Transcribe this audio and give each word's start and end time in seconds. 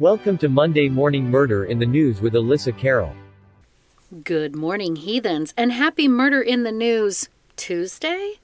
Welcome 0.00 0.38
to 0.38 0.48
Monday 0.48 0.88
Morning 0.88 1.28
Murder 1.28 1.64
in 1.64 1.80
the 1.80 1.84
News 1.84 2.20
with 2.20 2.36
Elissa 2.36 2.70
Kerrill. 2.70 3.16
Good 4.22 4.54
morning, 4.54 4.94
heathens, 4.94 5.52
and 5.56 5.72
happy 5.72 6.06
Murder 6.06 6.40
in 6.40 6.62
the 6.62 6.70
News 6.70 7.28
Tuesday? 7.56 8.34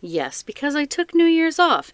Yes, 0.00 0.42
because 0.42 0.74
I 0.74 0.86
took 0.86 1.14
New 1.14 1.26
Year's 1.26 1.60
off. 1.60 1.92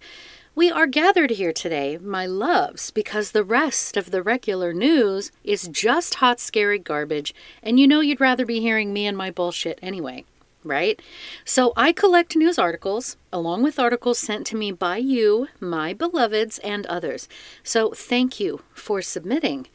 We 0.54 0.70
are 0.70 0.86
gathered 0.86 1.32
here 1.32 1.52
today, 1.52 1.98
my 1.98 2.24
loves, 2.24 2.90
because 2.90 3.32
the 3.32 3.44
rest 3.44 3.98
of 3.98 4.10
the 4.10 4.22
regular 4.22 4.72
news 4.72 5.30
is 5.44 5.68
just 5.68 6.14
hot, 6.14 6.40
scary 6.40 6.78
garbage, 6.78 7.34
and 7.62 7.78
you 7.78 7.86
know 7.86 8.00
you'd 8.00 8.22
rather 8.22 8.46
be 8.46 8.60
hearing 8.60 8.90
me 8.90 9.06
and 9.06 9.18
my 9.18 9.30
bullshit 9.30 9.78
anyway 9.82 10.24
right? 10.64 11.00
So 11.44 11.72
I 11.76 11.92
collect 11.92 12.36
news 12.36 12.58
articles 12.58 13.16
along 13.32 13.62
with 13.62 13.78
articles 13.78 14.18
sent 14.18 14.46
to 14.48 14.56
me 14.56 14.72
by 14.72 14.98
you, 14.98 15.48
my 15.58 15.92
beloveds, 15.92 16.58
and 16.60 16.86
others. 16.86 17.28
So 17.62 17.92
thank 17.92 18.40
you 18.40 18.62
for 18.74 19.02
submitting. 19.02 19.66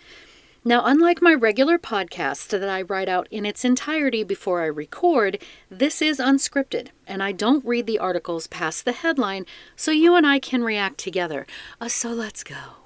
Now, 0.67 0.83
unlike 0.83 1.21
my 1.21 1.33
regular 1.33 1.77
podcast 1.77 2.47
that 2.47 2.67
I 2.67 2.81
write 2.81 3.07
out 3.07 3.27
in 3.29 3.45
its 3.45 3.63
entirety 3.63 4.23
before 4.23 4.63
I 4.63 4.65
record, 4.65 5.37
this 5.69 6.01
is 6.01 6.17
unscripted, 6.17 6.87
and 7.05 7.21
I 7.21 7.33
don't 7.33 7.63
read 7.63 7.85
the 7.85 7.99
articles 7.99 8.47
past 8.47 8.83
the 8.83 8.91
headline 8.91 9.45
so 9.75 9.91
you 9.91 10.15
and 10.15 10.25
I 10.25 10.39
can 10.39 10.63
react 10.63 10.97
together. 10.97 11.45
Uh, 11.79 11.87
so 11.87 12.09
let's 12.09 12.43
go. 12.43 12.84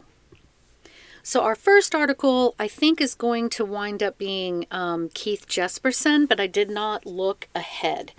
So, 1.23 1.41
our 1.41 1.55
first 1.55 1.93
article, 1.93 2.55
I 2.57 2.67
think, 2.67 3.01
is 3.01 3.13
going 3.15 3.49
to 3.51 3.65
wind 3.65 4.01
up 4.01 4.17
being 4.17 4.65
um, 4.71 5.09
Keith 5.13 5.47
Jesperson, 5.47 6.27
but 6.27 6.39
I 6.39 6.47
did 6.47 6.69
not 6.69 7.05
look 7.05 7.47
ahead. 7.53 8.13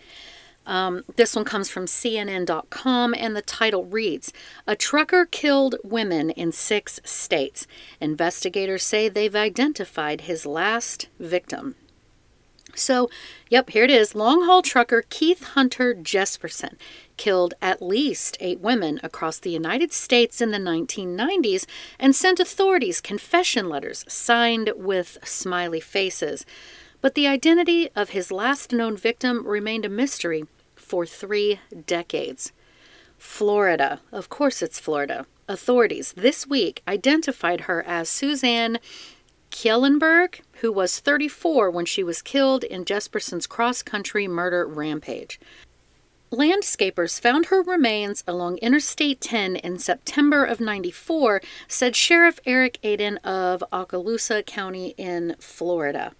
Um, 0.66 1.04
this 1.16 1.34
one 1.34 1.44
comes 1.44 1.70
from 1.70 1.86
CNN.com, 1.86 3.14
and 3.14 3.34
the 3.34 3.42
title 3.42 3.84
reads 3.84 4.32
A 4.66 4.76
trucker 4.76 5.26
killed 5.26 5.76
women 5.82 6.30
in 6.30 6.52
six 6.52 7.00
states. 7.02 7.66
Investigators 8.00 8.84
say 8.84 9.08
they've 9.08 9.34
identified 9.34 10.22
his 10.22 10.46
last 10.46 11.08
victim. 11.18 11.74
So, 12.74 13.10
yep, 13.48 13.70
here 13.70 13.84
it 13.84 13.90
is. 13.90 14.14
Long 14.14 14.44
haul 14.44 14.62
trucker 14.62 15.04
Keith 15.08 15.42
Hunter 15.42 15.94
Jesperson 15.94 16.76
killed 17.16 17.54
at 17.60 17.82
least 17.82 18.36
eight 18.40 18.60
women 18.60 18.98
across 19.02 19.38
the 19.38 19.50
United 19.50 19.92
States 19.92 20.40
in 20.40 20.50
the 20.50 20.58
1990s 20.58 21.66
and 21.98 22.16
sent 22.16 22.40
authorities 22.40 23.00
confession 23.00 23.68
letters 23.68 24.04
signed 24.08 24.72
with 24.76 25.18
smiley 25.22 25.80
faces. 25.80 26.46
But 27.00 27.14
the 27.14 27.26
identity 27.26 27.90
of 27.94 28.10
his 28.10 28.30
last 28.30 28.72
known 28.72 28.96
victim 28.96 29.46
remained 29.46 29.84
a 29.84 29.90
mystery 29.90 30.44
for 30.76 31.06
three 31.06 31.60
decades. 31.86 32.52
Florida, 33.18 34.00
of 34.12 34.28
course 34.28 34.62
it's 34.62 34.80
Florida. 34.80 35.26
Authorities 35.46 36.14
this 36.16 36.46
week 36.46 36.82
identified 36.88 37.62
her 37.62 37.82
as 37.86 38.08
Suzanne 38.08 38.78
Kjellenberg, 39.50 40.40
who 40.60 40.72
was 40.72 41.00
34 41.00 41.70
when 41.70 41.84
she 41.84 42.02
was 42.02 42.22
killed 42.22 42.64
in 42.64 42.84
Jesperson's 42.84 43.46
cross 43.46 43.82
country 43.82 44.26
murder 44.26 44.66
rampage. 44.66 45.40
Landscapers 46.32 47.20
found 47.20 47.46
her 47.46 47.60
remains 47.60 48.22
along 48.26 48.58
Interstate 48.58 49.20
10 49.20 49.56
in 49.56 49.78
September 49.78 50.44
of 50.44 50.60
94, 50.60 51.42
said 51.66 51.96
Sheriff 51.96 52.38
Eric 52.46 52.78
Aden 52.84 53.16
of 53.18 53.64
Okaloosa 53.72 54.46
County 54.46 54.94
in 54.96 55.34
Florida. 55.40 56.12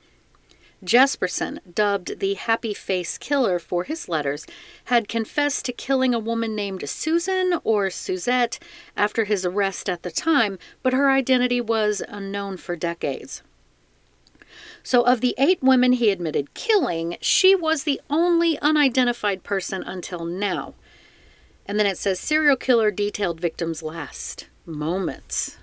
Jesperson, 0.85 1.59
dubbed 1.75 2.21
the 2.21 2.35
Happy 2.35 2.73
Face 2.73 3.19
Killer 3.19 3.59
for 3.59 3.85
his 3.85 4.09
letters, 4.09 4.47
had 4.85 5.09
confessed 5.09 5.67
to 5.67 5.73
killing 5.73 6.15
a 6.15 6.19
woman 6.19 6.55
named 6.55 6.89
Susan 6.89 7.61
or 7.65 7.91
Suzette 7.91 8.59
after 8.97 9.25
his 9.25 9.45
arrest 9.45 9.91
at 9.91 10.03
the 10.03 10.11
time, 10.11 10.59
but 10.83 10.95
her 10.95 11.11
identity 11.11 11.61
was 11.61 12.03
unknown 12.09 12.57
for 12.57 12.77
decades. 12.77 13.43
So, 14.83 15.03
of 15.03 15.21
the 15.21 15.35
eight 15.37 15.63
women 15.63 15.93
he 15.93 16.11
admitted 16.11 16.55
killing, 16.55 17.17
she 17.21 17.55
was 17.55 17.85
the 17.85 18.01
only 18.09 18.59
unidentified 18.61 19.43
person 19.43 19.83
until 19.83 20.25
now. 20.25 20.75
And 21.67 21.79
then 21.79 21.87
it 21.87 21.99
says 21.99 22.19
serial 22.19 22.57
killer 22.57 22.91
detailed 22.91 23.39
victims' 23.39 23.83
last 23.83 24.49
moments. 24.65 25.60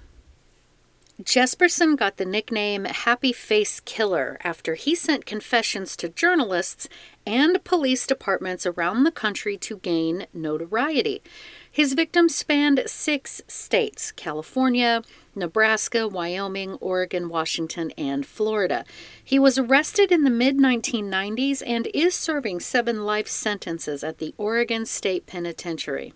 Jesperson 1.23 1.97
got 1.97 2.17
the 2.17 2.25
nickname 2.25 2.85
Happy 2.85 3.33
Face 3.33 3.79
Killer 3.79 4.37
after 4.43 4.75
he 4.75 4.93
sent 4.93 5.25
confessions 5.25 5.97
to 5.97 6.09
journalists 6.09 6.87
and 7.25 7.63
police 7.63 8.05
departments 8.05 8.67
around 8.67 9.03
the 9.03 9.11
country 9.11 9.57
to 9.57 9.77
gain 9.77 10.27
notoriety. 10.31 11.23
His 11.71 11.93
victims 11.93 12.35
spanned 12.35 12.83
six 12.85 13.41
states 13.47 14.11
California, 14.11 15.01
Nebraska, 15.33 16.07
Wyoming, 16.07 16.73
Oregon, 16.75 17.29
Washington, 17.29 17.91
and 17.97 18.23
Florida. 18.23 18.85
He 19.23 19.39
was 19.39 19.57
arrested 19.57 20.11
in 20.11 20.23
the 20.23 20.29
mid 20.29 20.59
1990s 20.59 21.63
and 21.65 21.87
is 21.95 22.13
serving 22.13 22.59
seven 22.59 23.05
life 23.05 23.27
sentences 23.27 24.03
at 24.03 24.19
the 24.19 24.35
Oregon 24.37 24.85
State 24.85 25.25
Penitentiary. 25.25 26.13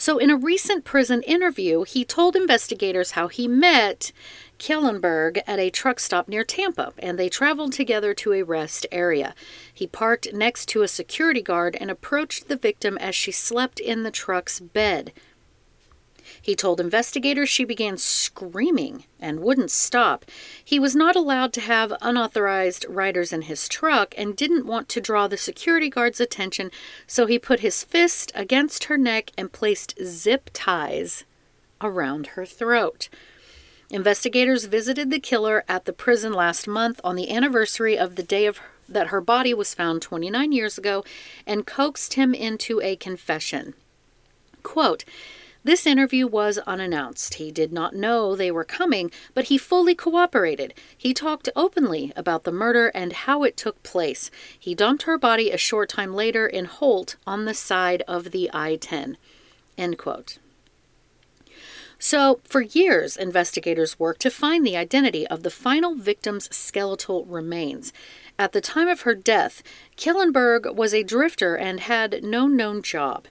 So, 0.00 0.18
in 0.18 0.30
a 0.30 0.36
recent 0.36 0.84
prison 0.84 1.22
interview, 1.22 1.82
he 1.82 2.04
told 2.04 2.36
investigators 2.36 3.10
how 3.10 3.26
he 3.26 3.48
met 3.48 4.12
Kjellenberg 4.60 5.42
at 5.44 5.58
a 5.58 5.70
truck 5.70 5.98
stop 5.98 6.28
near 6.28 6.44
Tampa, 6.44 6.92
and 6.98 7.18
they 7.18 7.28
traveled 7.28 7.72
together 7.72 8.14
to 8.14 8.32
a 8.32 8.44
rest 8.44 8.86
area. 8.92 9.34
He 9.74 9.88
parked 9.88 10.32
next 10.32 10.66
to 10.66 10.82
a 10.82 10.88
security 10.88 11.42
guard 11.42 11.76
and 11.80 11.90
approached 11.90 12.46
the 12.46 12.56
victim 12.56 12.96
as 12.98 13.16
she 13.16 13.32
slept 13.32 13.80
in 13.80 14.04
the 14.04 14.12
truck's 14.12 14.60
bed. 14.60 15.12
He 16.48 16.56
told 16.56 16.80
investigators 16.80 17.50
she 17.50 17.66
began 17.66 17.98
screaming 17.98 19.04
and 19.20 19.40
wouldn't 19.40 19.70
stop. 19.70 20.24
He 20.64 20.78
was 20.78 20.96
not 20.96 21.14
allowed 21.14 21.52
to 21.52 21.60
have 21.60 21.92
unauthorized 22.00 22.86
riders 22.88 23.34
in 23.34 23.42
his 23.42 23.68
truck 23.68 24.14
and 24.16 24.34
didn't 24.34 24.64
want 24.64 24.88
to 24.88 25.00
draw 25.02 25.28
the 25.28 25.36
security 25.36 25.90
guard's 25.90 26.20
attention, 26.20 26.70
so 27.06 27.26
he 27.26 27.38
put 27.38 27.60
his 27.60 27.84
fist 27.84 28.32
against 28.34 28.84
her 28.84 28.96
neck 28.96 29.30
and 29.36 29.52
placed 29.52 30.02
zip 30.02 30.48
ties 30.54 31.24
around 31.82 32.28
her 32.28 32.46
throat. 32.46 33.10
Investigators 33.90 34.64
visited 34.64 35.10
the 35.10 35.20
killer 35.20 35.64
at 35.68 35.84
the 35.84 35.92
prison 35.92 36.32
last 36.32 36.66
month 36.66 36.98
on 37.04 37.14
the 37.14 37.30
anniversary 37.30 37.98
of 37.98 38.16
the 38.16 38.22
day 38.22 38.46
of 38.46 38.58
that 38.88 39.08
her 39.08 39.20
body 39.20 39.52
was 39.52 39.74
found 39.74 40.00
29 40.00 40.52
years 40.52 40.78
ago 40.78 41.04
and 41.46 41.66
coaxed 41.66 42.14
him 42.14 42.32
into 42.32 42.80
a 42.80 42.96
confession. 42.96 43.74
Quote, 44.62 45.04
this 45.68 45.86
interview 45.86 46.26
was 46.26 46.58
unannounced. 46.58 47.34
He 47.34 47.50
did 47.50 47.72
not 47.72 47.94
know 47.94 48.34
they 48.34 48.50
were 48.50 48.64
coming, 48.64 49.10
but 49.34 49.44
he 49.44 49.58
fully 49.58 49.94
cooperated. 49.94 50.72
He 50.96 51.12
talked 51.12 51.48
openly 51.54 52.12
about 52.16 52.44
the 52.44 52.52
murder 52.52 52.88
and 52.88 53.12
how 53.12 53.42
it 53.42 53.56
took 53.56 53.82
place. 53.82 54.30
He 54.58 54.74
dumped 54.74 55.02
her 55.02 55.18
body 55.18 55.50
a 55.50 55.58
short 55.58 55.90
time 55.90 56.14
later 56.14 56.46
in 56.46 56.64
Holt 56.64 57.16
on 57.26 57.44
the 57.44 57.54
side 57.54 58.02
of 58.08 58.30
the 58.30 58.50
I 58.52 58.76
10. 58.76 59.16
End 59.76 59.98
quote. 59.98 60.38
So, 61.98 62.40
for 62.44 62.60
years, 62.60 63.16
investigators 63.16 63.98
worked 63.98 64.20
to 64.20 64.30
find 64.30 64.64
the 64.64 64.76
identity 64.76 65.26
of 65.26 65.42
the 65.42 65.50
final 65.50 65.96
victim's 65.96 66.54
skeletal 66.54 67.24
remains. 67.24 67.92
At 68.38 68.52
the 68.52 68.60
time 68.60 68.86
of 68.86 69.00
her 69.00 69.16
death, 69.16 69.64
Kjellenberg 69.96 70.76
was 70.76 70.94
a 70.94 71.02
drifter 71.02 71.56
and 71.56 71.80
had 71.80 72.22
no 72.22 72.46
known 72.46 72.82
job. 72.82 73.26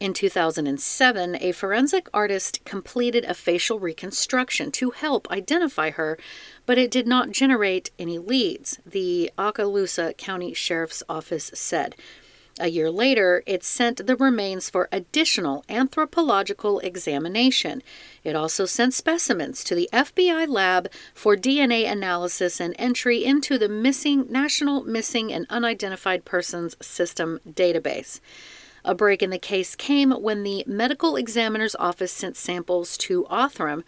In 0.00 0.12
2007, 0.12 1.38
a 1.40 1.50
forensic 1.50 2.08
artist 2.14 2.64
completed 2.64 3.24
a 3.24 3.34
facial 3.34 3.80
reconstruction 3.80 4.70
to 4.72 4.90
help 4.90 5.28
identify 5.28 5.90
her, 5.90 6.16
but 6.66 6.78
it 6.78 6.92
did 6.92 7.08
not 7.08 7.32
generate 7.32 7.90
any 7.98 8.16
leads, 8.16 8.78
the 8.86 9.32
Okaloosa 9.36 10.16
County 10.16 10.54
Sheriff's 10.54 11.02
Office 11.08 11.50
said. 11.52 11.96
A 12.60 12.68
year 12.68 12.92
later, 12.92 13.42
it 13.44 13.64
sent 13.64 14.06
the 14.06 14.14
remains 14.14 14.70
for 14.70 14.88
additional 14.92 15.64
anthropological 15.68 16.78
examination. 16.80 17.82
It 18.22 18.36
also 18.36 18.66
sent 18.66 18.94
specimens 18.94 19.64
to 19.64 19.74
the 19.74 19.88
FBI 19.92 20.46
lab 20.48 20.90
for 21.12 21.36
DNA 21.36 21.90
analysis 21.90 22.60
and 22.60 22.74
entry 22.78 23.24
into 23.24 23.58
the 23.58 23.68
missing 23.68 24.26
National 24.30 24.84
Missing 24.84 25.32
and 25.32 25.46
Unidentified 25.50 26.24
Persons 26.24 26.76
System 26.80 27.40
database. 27.48 28.20
A 28.84 28.94
break 28.94 29.22
in 29.22 29.30
the 29.30 29.38
case 29.38 29.74
came 29.74 30.10
when 30.10 30.42
the 30.42 30.64
medical 30.66 31.16
examiner's 31.16 31.74
office 31.76 32.12
sent 32.12 32.36
samples 32.36 32.96
to 32.98 33.24
Othram, 33.24 33.82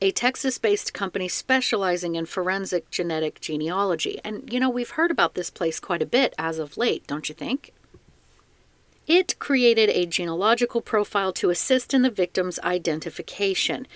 a 0.00 0.10
Texas 0.10 0.58
based 0.58 0.92
company 0.92 1.28
specializing 1.28 2.16
in 2.16 2.26
forensic 2.26 2.90
genetic 2.90 3.40
genealogy. 3.40 4.20
And, 4.24 4.52
you 4.52 4.58
know, 4.58 4.68
we've 4.68 4.90
heard 4.90 5.12
about 5.12 5.34
this 5.34 5.48
place 5.48 5.78
quite 5.78 6.02
a 6.02 6.06
bit 6.06 6.34
as 6.38 6.58
of 6.58 6.76
late, 6.76 7.06
don't 7.06 7.28
you 7.28 7.34
think? 7.34 7.72
It 9.06 9.38
created 9.38 9.90
a 9.90 10.06
genealogical 10.06 10.80
profile 10.80 11.32
to 11.34 11.50
assist 11.50 11.94
in 11.94 12.02
the 12.02 12.10
victim's 12.10 12.58
identification. 12.60 13.86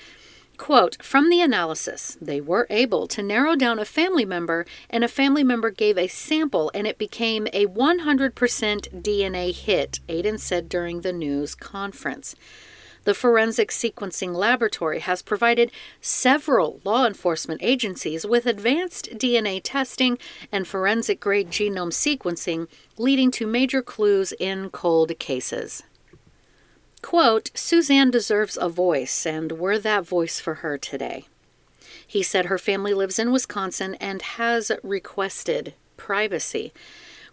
Quote 0.56 1.02
From 1.02 1.28
the 1.28 1.40
analysis, 1.40 2.16
they 2.20 2.40
were 2.40 2.66
able 2.70 3.06
to 3.08 3.22
narrow 3.22 3.56
down 3.56 3.78
a 3.78 3.84
family 3.84 4.24
member, 4.24 4.64
and 4.88 5.04
a 5.04 5.08
family 5.08 5.44
member 5.44 5.70
gave 5.70 5.98
a 5.98 6.08
sample, 6.08 6.70
and 6.74 6.86
it 6.86 6.98
became 6.98 7.46
a 7.52 7.66
100% 7.66 8.32
DNA 9.02 9.52
hit, 9.54 10.00
Aden 10.08 10.38
said 10.38 10.68
during 10.68 11.02
the 11.02 11.12
news 11.12 11.54
conference. 11.54 12.34
The 13.04 13.14
Forensic 13.14 13.70
Sequencing 13.70 14.34
Laboratory 14.34 14.98
has 14.98 15.22
provided 15.22 15.70
several 16.00 16.80
law 16.82 17.06
enforcement 17.06 17.62
agencies 17.62 18.26
with 18.26 18.46
advanced 18.46 19.10
DNA 19.12 19.60
testing 19.62 20.18
and 20.50 20.66
forensic 20.66 21.20
grade 21.20 21.50
genome 21.50 21.92
sequencing, 21.92 22.66
leading 22.98 23.30
to 23.30 23.46
major 23.46 23.80
clues 23.80 24.32
in 24.40 24.70
cold 24.70 25.16
cases. 25.20 25.84
Quote, 27.06 27.52
Suzanne 27.54 28.10
deserves 28.10 28.58
a 28.60 28.68
voice, 28.68 29.24
and 29.24 29.52
we're 29.52 29.78
that 29.78 30.04
voice 30.04 30.40
for 30.40 30.54
her 30.54 30.76
today. 30.76 31.26
He 32.04 32.20
said 32.20 32.46
her 32.46 32.58
family 32.58 32.94
lives 32.94 33.20
in 33.20 33.30
Wisconsin 33.30 33.94
and 34.00 34.20
has 34.22 34.72
requested 34.82 35.74
privacy. 35.96 36.72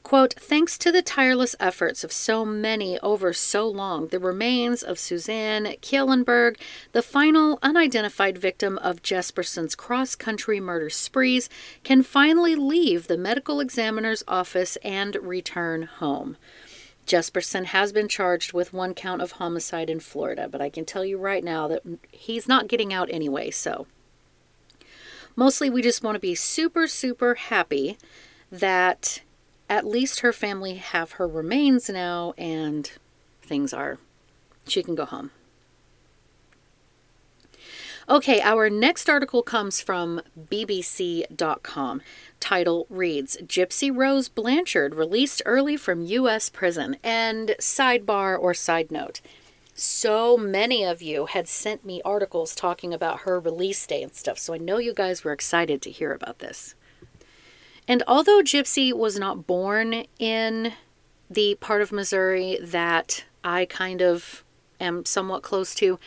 Quote, 0.04 0.36
thanks 0.36 0.78
to 0.78 0.92
the 0.92 1.02
tireless 1.02 1.56
efforts 1.60 2.04
of 2.04 2.12
so 2.12 2.46
many 2.46 3.00
over 3.00 3.34
so 3.34 3.68
long, 3.68 4.10
the 4.10 4.20
remains 4.20 4.84
of 4.84 5.00
Suzanne 5.00 5.66
Kjellenberg, 5.82 6.58
the 6.92 7.02
final 7.02 7.58
unidentified 7.64 8.38
victim 8.38 8.78
of 8.78 9.02
Jesperson's 9.02 9.74
cross 9.74 10.14
country 10.14 10.60
murder 10.60 10.92
sprees, 10.92 11.50
can 11.84 12.04
finally 12.04 12.54
leave 12.54 13.08
the 13.08 13.18
medical 13.18 13.60
examiner's 13.60 14.24
office 14.28 14.76
and 14.84 15.16
return 15.16 15.82
home. 15.82 16.38
Jesperson 17.06 17.66
has 17.66 17.92
been 17.92 18.08
charged 18.08 18.54
with 18.54 18.74
one 18.74 18.94
count 18.94 19.22
of 19.22 19.34
homicide 19.34 19.90
in 19.90 20.00
Florida, 20.00 20.48
but 20.50 20.62
I 20.62 20.70
can 20.70 20.86
tell 20.86 21.04
you 21.04 21.18
right 21.18 21.44
now 21.44 21.68
that 21.68 21.84
he's 22.12 22.48
not 22.48 22.68
getting 22.68 22.94
out 22.94 23.10
anyway, 23.12 23.52
so. 23.52 23.88
Mostly 25.36 25.70
we 25.70 25.82
just 25.82 26.04
want 26.04 26.16
to 26.16 26.20
be 26.20 26.36
super, 26.36 26.88
super 26.88 27.36
happy 27.36 27.98
that 28.52 29.22
at 29.70 29.86
least 29.86 30.20
her 30.20 30.32
family 30.32 30.76
have 30.76 31.14
her 31.14 31.28
remains 31.28 31.90
now 31.90 32.34
and 32.38 32.92
things 33.42 33.74
are 33.74 33.98
she 34.68 34.84
can 34.84 34.96
go 34.96 35.06
home. 35.06 35.32
Okay, 38.10 38.42
our 38.42 38.70
next 38.70 39.10
article 39.10 39.42
comes 39.44 39.80
from 39.80 40.22
BBC.com. 40.38 42.02
Title 42.40 42.86
reads 42.90 43.38
Gypsy 43.38 43.96
Rose 43.96 44.28
Blanchard 44.28 44.94
released 44.94 45.42
early 45.46 45.78
from 45.78 46.06
U.S. 46.06 46.50
prison. 46.50 46.98
And 47.02 47.56
sidebar 47.60 48.38
or 48.38 48.54
side 48.54 48.92
note 48.92 49.22
so 49.76 50.38
many 50.38 50.84
of 50.84 51.02
you 51.02 51.26
had 51.26 51.48
sent 51.48 51.84
me 51.84 52.02
articles 52.06 52.54
talking 52.54 52.94
about 52.94 53.22
her 53.22 53.40
release 53.40 53.86
day 53.88 54.04
and 54.04 54.14
stuff, 54.14 54.38
so 54.38 54.54
I 54.54 54.58
know 54.58 54.78
you 54.78 54.94
guys 54.94 55.24
were 55.24 55.32
excited 55.32 55.82
to 55.82 55.92
hear 55.92 56.12
about 56.12 56.40
this. 56.40 56.76
And 57.88 58.04
although 58.08 58.42
Gypsy 58.42 58.94
was 58.94 59.18
not 59.18 59.48
born 59.48 60.06
in 60.20 60.74
the 61.30 61.56
part 61.56 61.82
of 61.82 61.92
Missouri 61.92 62.60
that 62.62 63.26
I 63.44 63.66
kind 63.66 64.02
of 64.02 64.44
am 64.80 65.06
somewhat 65.06 65.42
close 65.42 65.74
to, 65.76 66.00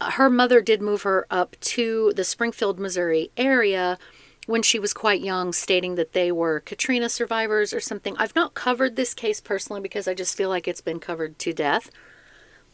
her 0.00 0.30
mother 0.30 0.60
did 0.60 0.82
move 0.82 1.02
her 1.02 1.26
up 1.30 1.56
to 1.60 2.12
the 2.14 2.24
Springfield, 2.24 2.78
Missouri 2.78 3.30
area 3.36 3.98
when 4.46 4.62
she 4.62 4.78
was 4.78 4.92
quite 4.92 5.22
young, 5.22 5.52
stating 5.52 5.94
that 5.94 6.12
they 6.12 6.30
were 6.30 6.60
Katrina 6.60 7.08
survivors 7.08 7.72
or 7.72 7.80
something. 7.80 8.14
I've 8.18 8.34
not 8.34 8.54
covered 8.54 8.96
this 8.96 9.14
case 9.14 9.40
personally 9.40 9.80
because 9.80 10.06
I 10.06 10.14
just 10.14 10.36
feel 10.36 10.48
like 10.48 10.68
it's 10.68 10.82
been 10.82 11.00
covered 11.00 11.38
to 11.40 11.52
death. 11.52 11.90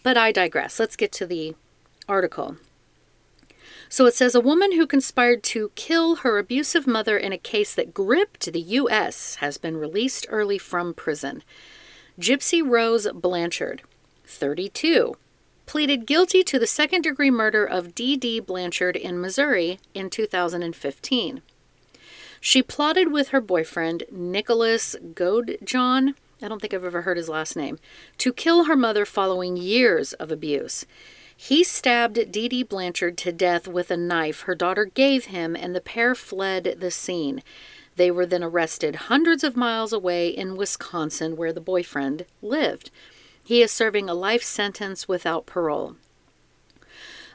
But 0.03 0.17
I 0.17 0.33
digress. 0.33 0.81
Let's 0.81 0.97
get 0.97 1.13
to 1.13 1.27
the 1.27 1.55
article. 2.09 2.57
So 3.89 4.07
it 4.07 4.15
says 4.15 4.35
a 4.35 4.41
woman 4.41 4.73
who 4.73 4.87
conspired 4.87 5.43
to 5.45 5.73
kill 5.75 6.17
her 6.17 6.39
abusive 6.39 6.87
mother 6.87 7.19
in 7.19 7.33
a 7.33 7.39
case 7.39 7.75
that 7.75 7.95
gripped 7.95 8.53
the 8.53 8.61
U.S. 8.61 9.37
has 9.37 9.59
been 9.59 9.77
released 9.77 10.27
early 10.29 10.59
from 10.59 10.95
prison. 10.95 11.43
Gypsy 12.19 12.63
Rose 12.65 13.09
Blanchard, 13.13 13.83
32, 14.25 15.17
pleaded 15.71 16.05
guilty 16.05 16.43
to 16.43 16.59
the 16.59 16.67
second 16.67 17.03
degree 17.03 17.31
murder 17.31 17.65
of 17.65 17.95
Dee 17.95 18.17
Dee 18.17 18.41
Blanchard 18.41 18.97
in 18.97 19.21
Missouri 19.21 19.79
in 19.95 20.11
2015. 20.11 21.43
She 22.41 22.61
plotted 22.61 23.13
with 23.13 23.29
her 23.29 23.41
boyfriend, 23.41 24.03
Nicholas 24.11 24.97
Godejohn, 25.15 26.15
I 26.43 26.49
don't 26.49 26.61
think 26.61 26.75
I've 26.75 26.85
ever 26.85 27.03
heard 27.03 27.17
his 27.17 27.29
last 27.29 27.55
name, 27.55 27.79
to 28.19 28.33
kill 28.33 28.65
her 28.65 28.75
mother 28.75 29.07
following 29.07 29.57
years 29.57 30.13
of 30.15 30.33
abuse. 30.33 30.87
He 31.37 31.63
stabbed 31.63 32.33
Dee 32.33 32.49
Dee 32.49 32.65
Blanchard 32.65 33.17
to 33.19 33.31
death 33.31 33.69
with 33.69 33.93
a 33.93 33.97
knife 33.97 34.41
her 34.41 34.57
daughter 34.57 34.87
gave 34.87 35.27
him, 35.27 35.55
and 35.55 35.73
the 35.73 35.81
pair 35.81 36.17
fled 36.17 36.79
the 36.81 36.91
scene. 36.91 37.45
They 37.95 38.11
were 38.11 38.27
then 38.27 38.43
arrested 38.43 38.97
hundreds 39.07 39.45
of 39.45 39.57
miles 39.57 39.93
away 39.93 40.31
in 40.31 40.57
Wisconsin, 40.57 41.37
where 41.37 41.53
the 41.53 41.61
boyfriend 41.61 42.27
lived. 42.43 42.91
He 43.51 43.63
is 43.63 43.73
serving 43.73 44.09
a 44.09 44.15
life 44.15 44.45
sentence 44.45 45.09
without 45.09 45.45
parole. 45.45 45.97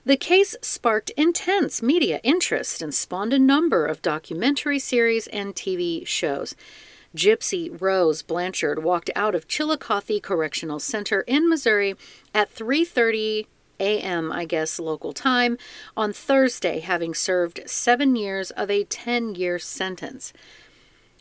The 0.06 0.16
case 0.16 0.56
sparked 0.62 1.10
intense 1.18 1.82
media 1.82 2.22
interest 2.24 2.82
and 2.82 2.96
spawned 2.96 3.34
a 3.34 3.38
number 3.38 3.86
of 3.86 4.02
documentary 4.02 4.80
series 4.80 5.28
and 5.28 5.54
TV 5.54 6.08
shows. 6.08 6.56
Gypsy 7.14 7.70
Rose 7.82 8.22
Blanchard 8.22 8.82
walked 8.82 9.10
out 9.14 9.36
of 9.36 9.50
Chillicothe 9.50 10.22
Correctional 10.22 10.80
Center 10.80 11.20
in 11.28 11.50
Missouri 11.50 11.98
at 12.34 12.50
3:30 12.50 13.48
a.m., 13.82 14.32
I 14.32 14.46
guess, 14.46 14.80
local 14.80 15.12
time, 15.12 15.58
on 15.98 16.14
Thursday, 16.14 16.80
having 16.80 17.14
served 17.14 17.60
seven 17.66 18.16
years 18.16 18.52
of 18.52 18.72
a 18.72 18.86
10 18.86 19.36
year 19.36 19.60
sentence. 19.60 20.32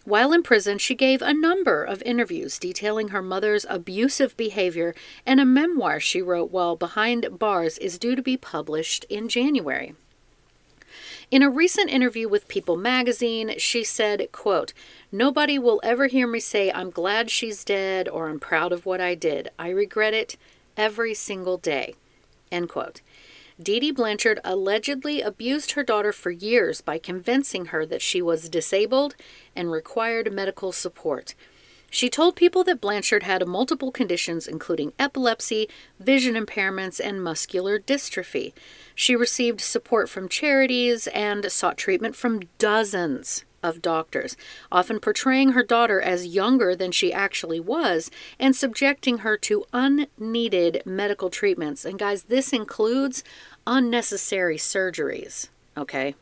While 0.05 0.33
in 0.33 0.43
prison, 0.43 0.77
she 0.79 0.95
gave 0.95 1.23
a 1.23 1.33
number 1.33 1.83
of 1.83 2.03
interviews 2.03 2.59
detailing 2.59 3.09
her 3.09 3.23
mother's 3.23 3.65
abusive 3.69 4.37
behavior, 4.37 4.95
and 5.25 5.41
a 5.41 5.47
memoir 5.47 5.99
she 5.99 6.21
wrote 6.21 6.51
while 6.51 6.77
behind 6.77 7.39
bars 7.39 7.79
is 7.79 7.99
due 7.99 8.15
to 8.15 8.23
be 8.23 8.37
published 8.37 9.05
in 9.09 9.29
January. 9.31 9.95
In 11.31 11.43
a 11.43 11.49
recent 11.49 11.91
interview 11.91 12.29
with 12.29 12.49
People 12.49 12.77
magazine, 12.77 13.55
she 13.57 13.83
said, 13.83 14.29
quote, 14.31 14.75
"Nobody 15.11 15.59
will 15.59 15.81
ever 15.83 16.07
hear 16.07 16.27
me 16.27 16.39
say 16.39 16.71
I'm 16.71 16.91
glad 16.91 17.31
she's 17.31 17.65
dead 17.65 18.07
or 18.07 18.29
I'm 18.29 18.39
proud 18.39 18.73
of 18.73 18.85
what 18.85 19.01
I 19.01 19.15
did. 19.15 19.49
I 19.59 19.71
regret 19.71 20.13
it 20.13 20.37
every 20.77 21.15
single 21.15 21.57
day." 21.57 21.95
End 22.53 22.69
quote. 22.69 23.01
Dee 23.63 23.79
Dee 23.79 23.93
Blanchard 23.93 24.41
allegedly 24.43 25.21
abused 25.21 25.73
her 25.73 25.85
daughter 25.85 26.13
for 26.13 26.31
years 26.31 26.81
by 26.81 26.99
convincing 26.99 27.67
her 27.67 27.87
that 27.87 28.03
she 28.03 28.21
was 28.21 28.49
disabled 28.49 29.15
and 29.55 29.71
required 29.71 30.33
medical 30.33 30.73
support. 30.73 31.35
She 31.89 32.11
told 32.11 32.35
people 32.35 32.65
that 32.65 32.81
Blanchard 32.81 33.23
had 33.23 33.47
multiple 33.47 33.93
conditions, 33.93 34.49
including 34.49 34.93
epilepsy, 34.99 35.69
vision 36.01 36.35
impairments, 36.35 36.99
and 36.99 37.23
muscular 37.23 37.79
dystrophy. 37.79 38.53
She 38.97 39.15
received 39.15 39.61
support 39.61 40.09
from 40.09 40.29
charities 40.29 41.07
and 41.07 41.53
sought 41.53 41.79
treatment 41.79 42.17
from 42.17 42.49
dozens 42.59 43.45
of 43.65 43.83
doctors, 43.83 44.37
often 44.71 45.01
portraying 45.01 45.53
her 45.53 45.65
daughter 45.65 46.01
as 46.01 46.27
younger 46.27 46.77
than 46.77 46.93
she 46.93 47.13
actually 47.13 47.59
was 47.59 48.11
and 48.39 48.55
subjecting 48.55 49.19
her 49.19 49.37
to 49.39 49.65
unneeded 49.73 50.83
medical 50.85 51.31
treatments. 51.31 51.85
And 51.85 51.99
guys, 51.99 52.25
this 52.25 52.53
includes 52.53 53.25
unnecessary 53.67 54.59
surgeries, 54.59 55.49
okay? 55.77 56.15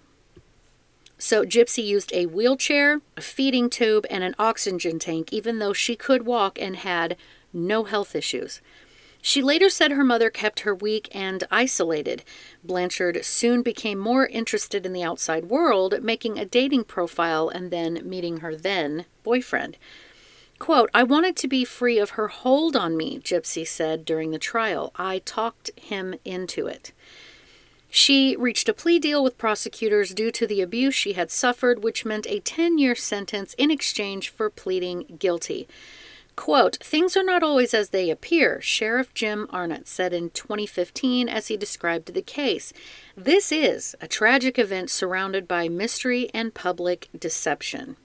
So, 1.19 1.45
Gypsy 1.45 1.85
used 1.85 2.13
a 2.13 2.27
wheelchair, 2.27 3.01
a 3.17 3.21
feeding 3.21 3.71
tube, 3.71 4.07
and 4.11 4.25
an 4.25 4.35
oxygen 4.39 4.99
tank, 4.99 5.33
even 5.33 5.59
though 5.59 5.73
she 5.73 5.95
could 5.95 6.27
walk 6.27 6.61
and 6.61 6.77
had 6.77 7.17
no 7.53 7.85
health 7.85 8.17
issues. 8.17 8.61
She 9.25 9.41
later 9.41 9.71
said 9.71 9.93
her 9.93 10.02
mother 10.02 10.31
kept 10.31 10.61
her 10.61 10.75
weak 10.75 11.09
and 11.12 11.45
isolated. 11.49 12.25
Blanchard 12.64 13.25
soon 13.25 13.62
became 13.62 13.99
more 13.99 14.26
interested 14.26 14.85
in 14.85 14.93
the 14.93 15.05
outside 15.05 15.45
world, 15.45 16.02
making 16.02 16.38
a 16.38 16.45
dating 16.45 16.85
profile 16.85 17.49
and 17.49 17.71
then 17.71 18.00
meeting 18.02 18.38
her 18.38 18.57
then 18.57 19.05
boyfriend. 19.23 19.79
Quote, 20.59 20.91
I 20.93 21.05
wanted 21.05 21.37
to 21.37 21.49
be 21.49 21.64
free 21.64 21.99
of 21.99 22.11
her 22.11 22.29
hold 22.29 22.75
on 22.75 22.97
me, 22.97 23.21
Gypsy 23.21 23.67
said 23.67 24.05
during 24.05 24.33
the 24.33 24.38
trial. 24.41 24.93
I 24.97 25.21
talked 25.21 25.71
him 25.76 26.17
into 26.25 26.67
it. 26.67 26.93
She 27.95 28.35
reached 28.37 28.69
a 28.69 28.75
plea 28.75 28.99
deal 28.99 29.23
with 29.23 29.38
prosecutors 29.38 30.14
due 30.14 30.33
to 30.33 30.47
the 30.47 30.62
abuse 30.62 30.95
she 30.95 31.12
had 31.12 31.31
suffered, 31.31 31.85
which 31.85 32.05
meant 32.05 32.26
a 32.26 32.41
10 32.41 32.79
year 32.79 32.97
sentence 32.97 33.55
in 33.55 33.71
exchange 33.71 34.31
for 34.31 34.50
pleading 34.50 35.17
guilty. 35.21 35.69
Quote, 36.35 36.77
Things 36.77 37.17
are 37.17 37.23
not 37.23 37.43
always 37.43 37.75
as 37.75 37.91
they 37.91 38.09
appear, 38.11 38.61
Sheriff 38.61 39.12
Jim 39.12 39.47
Arnott 39.51 39.87
said 39.87 40.12
in 40.12 40.31
2015 40.31 41.29
as 41.29 41.49
he 41.49 41.57
described 41.57 42.12
the 42.12 42.23
case. 42.23 42.73
This 43.17 43.53
is 43.53 43.95
a 44.01 44.09
tragic 44.09 44.59
event 44.59 44.91
surrounded 44.91 45.47
by 45.47 45.69
mystery 45.69 46.31
and 46.33 46.55
public 46.55 47.09
deception. 47.19 47.97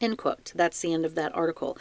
End 0.00 0.18
quote. 0.18 0.52
That's 0.54 0.80
the 0.80 0.92
end 0.92 1.04
of 1.04 1.14
that 1.14 1.34
article. 1.34 1.78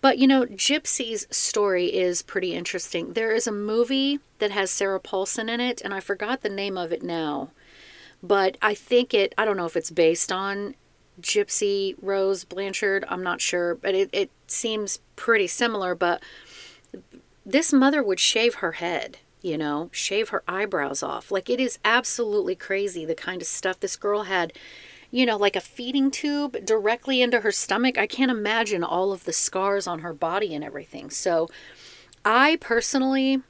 But 0.00 0.18
you 0.18 0.26
know, 0.26 0.44
Gypsy's 0.44 1.26
story 1.30 1.86
is 1.86 2.22
pretty 2.22 2.54
interesting. 2.54 3.12
There 3.12 3.32
is 3.32 3.46
a 3.46 3.52
movie 3.52 4.20
that 4.38 4.50
has 4.50 4.70
Sarah 4.70 5.00
Paulson 5.00 5.48
in 5.48 5.60
it, 5.60 5.80
and 5.82 5.94
I 5.94 6.00
forgot 6.00 6.42
the 6.42 6.48
name 6.48 6.76
of 6.76 6.92
it 6.92 7.02
now. 7.02 7.50
But 8.22 8.56
I 8.60 8.74
think 8.74 9.14
it, 9.14 9.34
I 9.38 9.44
don't 9.44 9.56
know 9.56 9.66
if 9.66 9.76
it's 9.76 9.90
based 9.90 10.32
on 10.32 10.74
Gypsy 11.20 11.94
Rose 12.00 12.44
Blanchard. 12.44 13.04
I'm 13.08 13.22
not 13.22 13.40
sure, 13.40 13.74
but 13.74 13.94
it, 13.94 14.10
it 14.12 14.30
seems 14.46 15.00
pretty 15.16 15.46
similar. 15.46 15.94
But 15.94 16.22
this 17.44 17.72
mother 17.72 18.02
would 18.02 18.20
shave 18.20 18.56
her 18.56 18.72
head 18.72 19.18
you 19.44 19.58
know, 19.58 19.90
shave 19.92 20.30
her 20.30 20.42
eyebrows 20.48 21.02
off. 21.02 21.30
Like 21.30 21.50
it 21.50 21.60
is 21.60 21.78
absolutely 21.84 22.54
crazy 22.54 23.04
the 23.04 23.14
kind 23.14 23.42
of 23.42 23.46
stuff 23.46 23.78
this 23.78 23.94
girl 23.94 24.22
had, 24.22 24.54
you 25.10 25.26
know, 25.26 25.36
like 25.36 25.54
a 25.54 25.60
feeding 25.60 26.10
tube 26.10 26.64
directly 26.64 27.20
into 27.20 27.40
her 27.40 27.52
stomach. 27.52 27.98
I 27.98 28.06
can't 28.06 28.30
imagine 28.30 28.82
all 28.82 29.12
of 29.12 29.24
the 29.24 29.34
scars 29.34 29.86
on 29.86 29.98
her 29.98 30.14
body 30.14 30.54
and 30.54 30.64
everything. 30.64 31.10
So 31.10 31.50
I 32.24 32.56
personally 32.58 33.42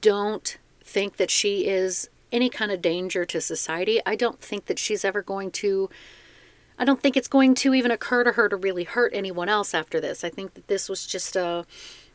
don't 0.00 0.58
think 0.82 1.18
that 1.18 1.30
she 1.30 1.68
is 1.68 2.10
any 2.32 2.50
kind 2.50 2.72
of 2.72 2.82
danger 2.82 3.24
to 3.26 3.40
society. 3.40 4.00
I 4.04 4.16
don't 4.16 4.40
think 4.40 4.66
that 4.66 4.80
she's 4.80 5.04
ever 5.04 5.22
going 5.22 5.52
to 5.52 5.88
I 6.78 6.84
don't 6.84 7.00
think 7.00 7.16
it's 7.16 7.28
going 7.28 7.54
to 7.56 7.74
even 7.74 7.90
occur 7.90 8.24
to 8.24 8.32
her 8.32 8.48
to 8.48 8.56
really 8.56 8.84
hurt 8.84 9.12
anyone 9.14 9.48
else 9.48 9.74
after 9.74 10.00
this. 10.00 10.24
I 10.24 10.30
think 10.30 10.54
that 10.54 10.68
this 10.68 10.88
was 10.88 11.06
just 11.06 11.36
a 11.36 11.64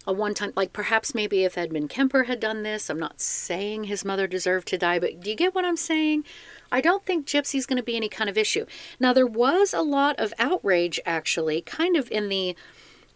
a 0.07 0.13
one 0.13 0.33
time, 0.33 0.53
like 0.55 0.73
perhaps 0.73 1.13
maybe 1.13 1.43
if 1.43 1.57
Edmund 1.57 1.89
Kemper 1.89 2.23
had 2.23 2.39
done 2.39 2.63
this, 2.63 2.89
I'm 2.89 2.99
not 2.99 3.21
saying 3.21 3.83
his 3.83 4.05
mother 4.05 4.27
deserved 4.27 4.67
to 4.69 4.77
die, 4.77 4.97
but 4.97 5.19
do 5.19 5.29
you 5.29 5.35
get 5.35 5.53
what 5.53 5.65
I'm 5.65 5.77
saying? 5.77 6.23
I 6.71 6.81
don't 6.81 7.05
think 7.05 7.27
Gypsy's 7.27 7.65
going 7.65 7.77
to 7.77 7.83
be 7.83 7.95
any 7.95 8.09
kind 8.09 8.29
of 8.29 8.37
issue. 8.37 8.65
Now, 8.99 9.13
there 9.13 9.27
was 9.27 9.73
a 9.73 9.81
lot 9.81 10.17
of 10.17 10.33
outrage 10.39 10.99
actually, 11.05 11.61
kind 11.61 11.95
of 11.95 12.09
in 12.11 12.29
the 12.29 12.55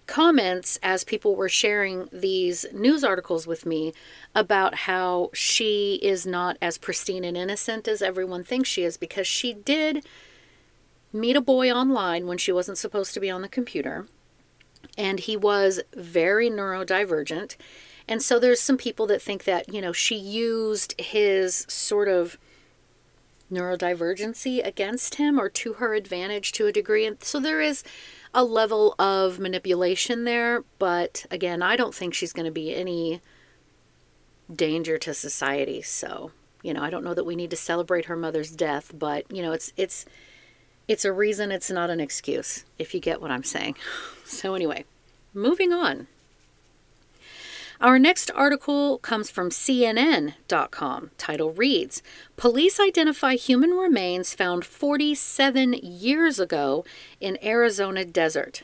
comments 0.05 0.77
as 0.83 1.03
people 1.03 1.35
were 1.35 1.49
sharing 1.49 2.09
these 2.11 2.65
news 2.73 3.03
articles 3.03 3.47
with 3.47 3.65
me 3.65 3.93
about 4.35 4.75
how 4.75 5.29
she 5.33 5.99
is 6.01 6.25
not 6.25 6.57
as 6.61 6.77
pristine 6.77 7.23
and 7.23 7.37
innocent 7.37 7.87
as 7.87 8.01
everyone 8.01 8.43
thinks 8.43 8.67
she 8.67 8.83
is 8.83 8.97
because 8.97 9.25
she 9.25 9.53
did 9.53 10.05
meet 11.13 11.35
a 11.35 11.41
boy 11.41 11.71
online 11.71 12.27
when 12.27 12.37
she 12.37 12.51
wasn't 12.51 12.77
supposed 12.77 13.13
to 13.13 13.19
be 13.19 13.29
on 13.29 13.43
the 13.43 13.47
computer 13.47 14.07
and 14.97 15.21
he 15.21 15.37
was 15.37 15.81
very 15.95 16.49
neurodivergent. 16.49 17.55
And 18.07 18.21
so 18.21 18.39
there's 18.39 18.59
some 18.59 18.77
people 18.77 19.07
that 19.07 19.21
think 19.21 19.45
that, 19.45 19.73
you 19.73 19.81
know, 19.81 19.93
she 19.93 20.15
used 20.15 20.99
his 20.99 21.65
sort 21.69 22.07
of 22.07 22.37
neurodivergency 23.51 24.65
against 24.65 25.15
him 25.15 25.39
or 25.39 25.47
to 25.49 25.73
her 25.73 25.93
advantage 25.93 26.51
to 26.53 26.67
a 26.67 26.71
degree. 26.71 27.05
And 27.05 27.23
so 27.23 27.39
there 27.39 27.61
is 27.61 27.83
a 28.33 28.43
level 28.43 28.95
of 28.99 29.39
manipulation 29.39 30.25
there. 30.25 30.63
But 30.79 31.25
again, 31.31 31.61
I 31.61 31.75
don't 31.75 31.95
think 31.95 32.13
she's 32.13 32.33
going 32.33 32.45
to 32.45 32.51
be 32.51 32.75
any 32.75 33.21
danger 34.53 34.97
to 34.97 35.13
society. 35.13 35.81
So, 35.81 36.31
you 36.61 36.73
know, 36.73 36.81
I 36.83 36.89
don't 36.89 37.03
know 37.03 37.13
that 37.13 37.25
we 37.25 37.35
need 37.35 37.51
to 37.51 37.55
celebrate 37.55 38.05
her 38.05 38.15
mother's 38.15 38.51
death, 38.51 38.91
but, 38.93 39.25
you 39.31 39.41
know, 39.41 39.53
it's, 39.53 39.71
it's, 39.77 40.05
it's 40.87 41.05
a 41.05 41.13
reason, 41.13 41.51
it's 41.51 41.71
not 41.71 41.89
an 41.89 41.99
excuse, 41.99 42.65
if 42.77 42.93
you 42.93 42.99
get 42.99 43.21
what 43.21 43.31
I'm 43.31 43.43
saying. 43.43 43.75
So, 44.25 44.55
anyway, 44.55 44.85
moving 45.33 45.73
on. 45.73 46.07
Our 47.83 47.99
next 47.99 48.31
article 48.31 48.97
comes 48.99 49.29
from 49.29 49.49
CNN.com. 49.49 51.11
Title 51.17 51.51
reads 51.51 52.01
Police 52.37 52.79
identify 52.79 53.35
human 53.35 53.71
remains 53.71 54.33
found 54.33 54.63
47 54.63 55.73
years 55.73 56.39
ago 56.39 56.85
in 57.19 57.37
Arizona 57.43 58.05
desert. 58.05 58.63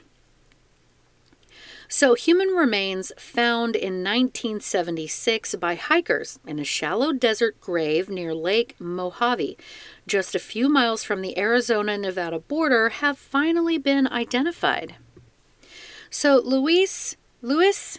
So, 1.91 2.13
human 2.13 2.49
remains 2.49 3.11
found 3.17 3.75
in 3.75 4.03
1976 4.03 5.55
by 5.55 5.73
hikers 5.73 6.39
in 6.45 6.59
a 6.59 6.63
shallow 6.63 7.11
desert 7.11 7.59
grave 7.59 8.09
near 8.09 8.35
Lake 8.35 8.75
Mojave, 8.79 9.57
just 10.05 10.35
a 10.35 10.39
few 10.39 10.69
miles 10.69 11.03
from 11.03 11.23
the 11.23 11.35
Arizona 11.35 11.97
Nevada 11.97 12.37
border, 12.37 12.89
have 12.89 13.17
finally 13.17 13.79
been 13.79 14.07
identified. 14.07 14.97
So, 16.11 16.39
Luis, 16.45 17.17
Luis 17.41 17.97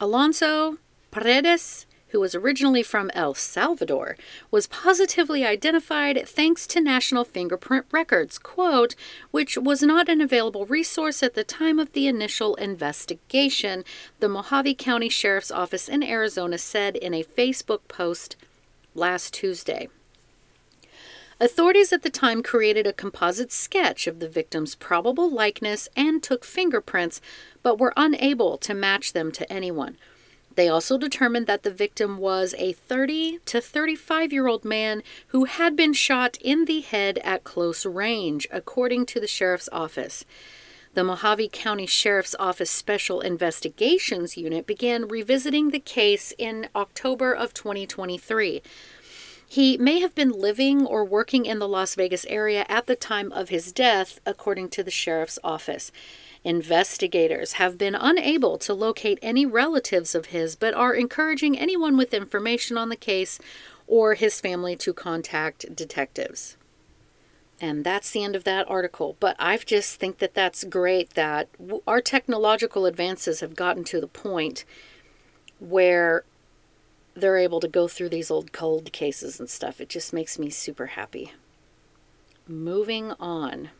Alonso 0.00 0.78
Paredes 1.10 1.85
who 2.08 2.20
was 2.20 2.34
originally 2.34 2.82
from 2.82 3.10
El 3.14 3.34
Salvador, 3.34 4.16
was 4.50 4.66
positively 4.66 5.44
identified 5.44 6.26
thanks 6.26 6.66
to 6.66 6.80
National 6.80 7.24
Fingerprint 7.24 7.86
Records, 7.90 8.38
quote, 8.38 8.94
which 9.30 9.56
was 9.56 9.82
not 9.82 10.08
an 10.08 10.20
available 10.20 10.66
resource 10.66 11.22
at 11.22 11.34
the 11.34 11.44
time 11.44 11.78
of 11.78 11.92
the 11.92 12.06
initial 12.06 12.54
investigation, 12.56 13.84
the 14.20 14.28
Mohave 14.28 14.78
County 14.78 15.08
Sheriff's 15.08 15.50
Office 15.50 15.88
in 15.88 16.02
Arizona 16.02 16.58
said 16.58 16.96
in 16.96 17.12
a 17.12 17.24
Facebook 17.24 17.80
post 17.88 18.36
last 18.94 19.34
Tuesday. 19.34 19.88
Authorities 21.38 21.92
at 21.92 22.02
the 22.02 22.08
time 22.08 22.42
created 22.42 22.86
a 22.86 22.94
composite 22.94 23.52
sketch 23.52 24.06
of 24.06 24.20
the 24.20 24.28
victim's 24.28 24.74
probable 24.74 25.30
likeness 25.30 25.86
and 25.94 26.22
took 26.22 26.46
fingerprints, 26.46 27.20
but 27.62 27.78
were 27.78 27.92
unable 27.94 28.56
to 28.56 28.72
match 28.72 29.12
them 29.12 29.30
to 29.32 29.52
anyone. 29.52 29.98
They 30.56 30.68
also 30.68 30.96
determined 30.96 31.46
that 31.46 31.62
the 31.62 31.70
victim 31.70 32.16
was 32.16 32.54
a 32.58 32.72
30 32.72 33.40
to 33.44 33.60
35 33.60 34.32
year 34.32 34.46
old 34.46 34.64
man 34.64 35.02
who 35.28 35.44
had 35.44 35.76
been 35.76 35.92
shot 35.92 36.38
in 36.40 36.64
the 36.64 36.80
head 36.80 37.18
at 37.22 37.44
close 37.44 37.86
range, 37.86 38.48
according 38.50 39.06
to 39.06 39.20
the 39.20 39.26
sheriff's 39.26 39.68
office. 39.70 40.24
The 40.94 41.02
Mohave 41.02 41.52
County 41.52 41.84
Sheriff's 41.84 42.34
Office 42.38 42.70
Special 42.70 43.20
Investigations 43.20 44.38
Unit 44.38 44.66
began 44.66 45.06
revisiting 45.06 45.70
the 45.70 45.78
case 45.78 46.32
in 46.38 46.70
October 46.74 47.34
of 47.34 47.52
2023. 47.52 48.62
He 49.46 49.76
may 49.76 50.00
have 50.00 50.14
been 50.14 50.32
living 50.32 50.86
or 50.86 51.04
working 51.04 51.44
in 51.44 51.58
the 51.58 51.68
Las 51.68 51.94
Vegas 51.96 52.24
area 52.26 52.64
at 52.66 52.86
the 52.86 52.96
time 52.96 53.30
of 53.30 53.50
his 53.50 53.72
death, 53.72 54.20
according 54.24 54.70
to 54.70 54.82
the 54.82 54.90
sheriff's 54.90 55.38
office. 55.44 55.92
Investigators 56.46 57.54
have 57.54 57.76
been 57.76 57.96
unable 57.96 58.56
to 58.56 58.72
locate 58.72 59.18
any 59.20 59.44
relatives 59.44 60.14
of 60.14 60.26
his, 60.26 60.54
but 60.54 60.74
are 60.74 60.94
encouraging 60.94 61.58
anyone 61.58 61.96
with 61.96 62.14
information 62.14 62.78
on 62.78 62.88
the 62.88 62.94
case 62.94 63.40
or 63.88 64.14
his 64.14 64.40
family 64.40 64.76
to 64.76 64.92
contact 64.92 65.74
detectives. 65.74 66.56
And 67.60 67.82
that's 67.82 68.12
the 68.12 68.22
end 68.22 68.36
of 68.36 68.44
that 68.44 68.70
article. 68.70 69.16
But 69.18 69.34
I 69.40 69.56
just 69.56 69.96
think 69.96 70.18
that 70.18 70.34
that's 70.34 70.62
great 70.62 71.14
that 71.14 71.48
our 71.84 72.00
technological 72.00 72.86
advances 72.86 73.40
have 73.40 73.56
gotten 73.56 73.82
to 73.82 74.00
the 74.00 74.06
point 74.06 74.64
where 75.58 76.22
they're 77.14 77.38
able 77.38 77.58
to 77.58 77.66
go 77.66 77.88
through 77.88 78.10
these 78.10 78.30
old 78.30 78.52
cold 78.52 78.92
cases 78.92 79.40
and 79.40 79.50
stuff. 79.50 79.80
It 79.80 79.88
just 79.88 80.12
makes 80.12 80.38
me 80.38 80.50
super 80.50 80.86
happy. 80.86 81.32
Moving 82.46 83.10
on. 83.18 83.70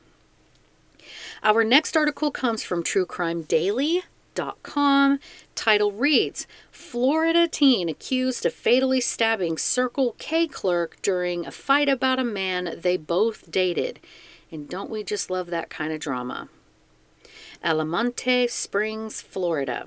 Our 1.43 1.65
next 1.65 1.97
article 1.97 2.31
comes 2.31 2.63
from 2.63 2.83
TrueCrimeDaily.com. 2.83 5.21
Title 5.55 5.93
reads 5.93 6.47
Florida 6.71 7.49
teen 7.49 7.89
accused 7.89 8.47
of 8.47 8.53
fatally 8.53 9.01
stabbing 9.01 9.59
Circle 9.59 10.15
K 10.19 10.47
clerk 10.47 10.99
during 11.03 11.47
a 11.47 11.51
fight 11.51 11.89
about 11.89 12.19
a 12.19 12.25
man 12.25 12.79
they 12.81 12.97
both 12.97 13.51
dated. 13.51 14.01
And 14.51 14.69
don't 14.69 14.91
we 14.91 15.03
just 15.03 15.31
love 15.31 15.49
that 15.49 15.71
kind 15.71 15.93
of 15.93 16.01
drama? 16.01 16.49
Altamonte 17.65 18.51
Springs, 18.51 19.21
Florida. 19.21 19.87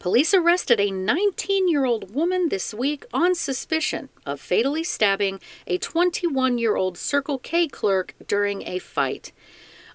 Police 0.00 0.32
arrested 0.32 0.80
a 0.80 0.90
19 0.90 1.68
year 1.68 1.84
old 1.84 2.14
woman 2.14 2.48
this 2.48 2.72
week 2.72 3.04
on 3.12 3.34
suspicion 3.34 4.08
of 4.24 4.40
fatally 4.40 4.82
stabbing 4.82 5.40
a 5.66 5.76
21 5.76 6.56
year 6.56 6.74
old 6.74 6.96
Circle 6.96 7.38
K 7.38 7.68
clerk 7.68 8.14
during 8.26 8.66
a 8.66 8.78
fight. 8.78 9.30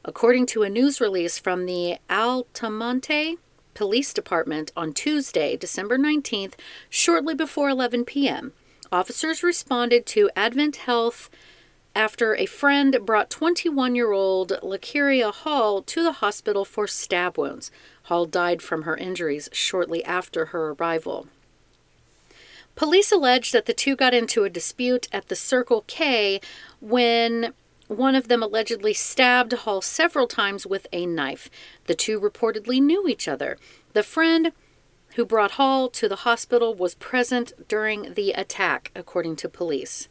According 0.07 0.45
to 0.47 0.61
a 0.61 0.69
news 0.69 1.01
release 1.01 1.39
from 1.39 1.65
the 1.65 1.97
Altamonte 2.11 3.39
Police 3.73 4.13
Department 4.13 4.71
on 4.77 4.93
Tuesday, 4.93 5.57
December 5.57 5.97
19th, 5.97 6.53
shortly 6.91 7.33
before 7.33 7.69
11 7.69 8.05
p.m., 8.05 8.53
officers 8.91 9.41
responded 9.41 10.05
to 10.05 10.29
Advent 10.35 10.75
Health 10.75 11.31
after 11.95 12.35
a 12.35 12.45
friend 12.45 12.99
brought 13.03 13.31
21 13.31 13.95
year 13.95 14.11
old 14.11 14.51
Lakeria 14.61 15.33
Hall 15.33 15.81
to 15.81 16.03
the 16.03 16.11
hospital 16.11 16.65
for 16.65 16.85
stab 16.85 17.35
wounds. 17.35 17.71
Hall 18.03 18.27
died 18.27 18.61
from 18.61 18.83
her 18.83 18.95
injuries 18.95 19.49
shortly 19.51 20.05
after 20.05 20.47
her 20.47 20.75
arrival. 20.79 21.27
Police 22.75 23.11
allege 23.11 23.51
that 23.51 23.65
the 23.65 23.73
two 23.73 23.95
got 23.95 24.13
into 24.13 24.43
a 24.43 24.51
dispute 24.51 25.07
at 25.11 25.29
the 25.29 25.35
Circle 25.35 25.83
K 25.87 26.39
when 26.79 27.53
one 27.87 28.15
of 28.15 28.27
them 28.27 28.41
allegedly 28.41 28.93
stabbed 28.93 29.53
Hall 29.53 29.81
several 29.81 30.27
times 30.27 30.65
with 30.65 30.87
a 30.91 31.05
knife. 31.05 31.49
The 31.85 31.95
two 31.95 32.19
reportedly 32.19 32.81
knew 32.81 33.07
each 33.07 33.27
other. 33.27 33.57
The 33.93 34.03
friend 34.03 34.51
who 35.15 35.25
brought 35.25 35.51
Hall 35.51 35.89
to 35.89 36.09
the 36.09 36.17
hospital 36.17 36.73
was 36.73 36.95
present 36.95 37.53
during 37.67 38.13
the 38.15 38.31
attack, 38.31 38.91
according 38.95 39.37
to 39.37 39.49
police. 39.49 40.09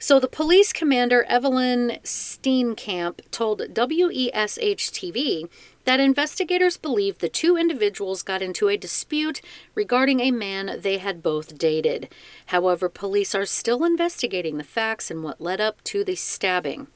So, 0.00 0.20
the 0.20 0.28
police 0.28 0.72
commander, 0.72 1.24
Evelyn 1.24 1.98
Steenkamp, 2.04 3.20
told 3.32 3.60
WESH 3.60 4.90
TV 4.92 5.48
that 5.88 6.00
investigators 6.00 6.76
believe 6.76 7.16
the 7.16 7.30
two 7.30 7.56
individuals 7.56 8.22
got 8.22 8.42
into 8.42 8.68
a 8.68 8.76
dispute 8.76 9.40
regarding 9.74 10.20
a 10.20 10.30
man 10.30 10.80
they 10.80 10.98
had 10.98 11.22
both 11.22 11.56
dated. 11.56 12.10
However, 12.48 12.90
police 12.90 13.34
are 13.34 13.46
still 13.46 13.82
investigating 13.84 14.58
the 14.58 14.64
facts 14.64 15.10
and 15.10 15.24
what 15.24 15.40
led 15.40 15.62
up 15.62 15.82
to 15.84 16.04
the 16.04 16.14
stabbing. 16.14 16.88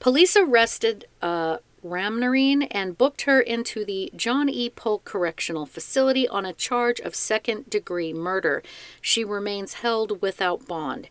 Police 0.00 0.36
arrested 0.36 1.04
uh, 1.22 1.58
and 1.84 2.98
booked 2.98 3.22
her 3.22 3.40
into 3.40 3.84
the 3.84 4.10
John 4.16 4.48
E. 4.48 4.68
Polk 4.68 5.04
Correctional 5.04 5.64
Facility 5.64 6.26
on 6.26 6.44
a 6.44 6.52
charge 6.52 6.98
of 6.98 7.14
second 7.14 7.70
degree 7.70 8.12
murder. 8.12 8.64
She 9.00 9.24
remains 9.24 9.74
held 9.74 10.20
without 10.20 10.66
bond. 10.66 11.08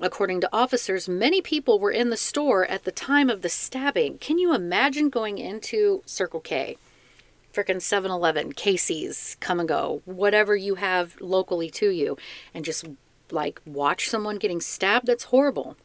According 0.00 0.42
to 0.42 0.48
officers, 0.52 1.08
many 1.08 1.40
people 1.40 1.78
were 1.78 1.90
in 1.90 2.10
the 2.10 2.18
store 2.18 2.66
at 2.66 2.84
the 2.84 2.92
time 2.92 3.30
of 3.30 3.40
the 3.40 3.48
stabbing. 3.48 4.18
Can 4.18 4.38
you 4.38 4.54
imagine 4.54 5.08
going 5.08 5.38
into 5.38 6.02
Circle 6.04 6.40
K? 6.40 6.76
Frickin' 7.54 7.80
7 7.80 8.10
Eleven, 8.10 8.52
Casey's, 8.52 9.38
Kum 9.40 9.64
& 9.64 9.66
Go, 9.66 10.02
whatever 10.04 10.54
you 10.54 10.74
have 10.74 11.18
locally 11.22 11.70
to 11.70 11.88
you, 11.88 12.18
and 12.52 12.66
just 12.66 12.84
like 13.30 13.62
watch 13.64 14.10
someone 14.10 14.36
getting 14.36 14.60
stabbed? 14.60 15.06
That's 15.06 15.24
horrible. 15.24 15.78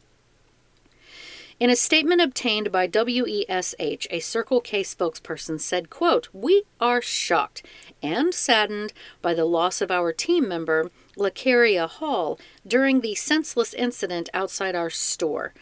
In 1.60 1.70
a 1.70 1.76
statement 1.76 2.20
obtained 2.20 2.72
by 2.72 2.86
WESH, 2.86 4.06
a 4.10 4.20
Circle 4.20 4.60
K 4.62 4.82
spokesperson 4.82 5.60
said, 5.60 5.90
quote, 5.90 6.28
We 6.32 6.64
are 6.80 7.02
shocked 7.02 7.64
and 8.02 8.34
saddened 8.34 8.92
by 9.20 9.34
the 9.34 9.44
loss 9.44 9.80
of 9.80 9.90
our 9.90 10.12
team 10.12 10.48
member, 10.48 10.90
Lacaria 11.16 11.88
Hall, 11.88 12.38
during 12.66 13.00
the 13.00 13.14
senseless 13.14 13.74
incident 13.74 14.28
outside 14.34 14.74
our 14.74 14.90
store. 14.90 15.52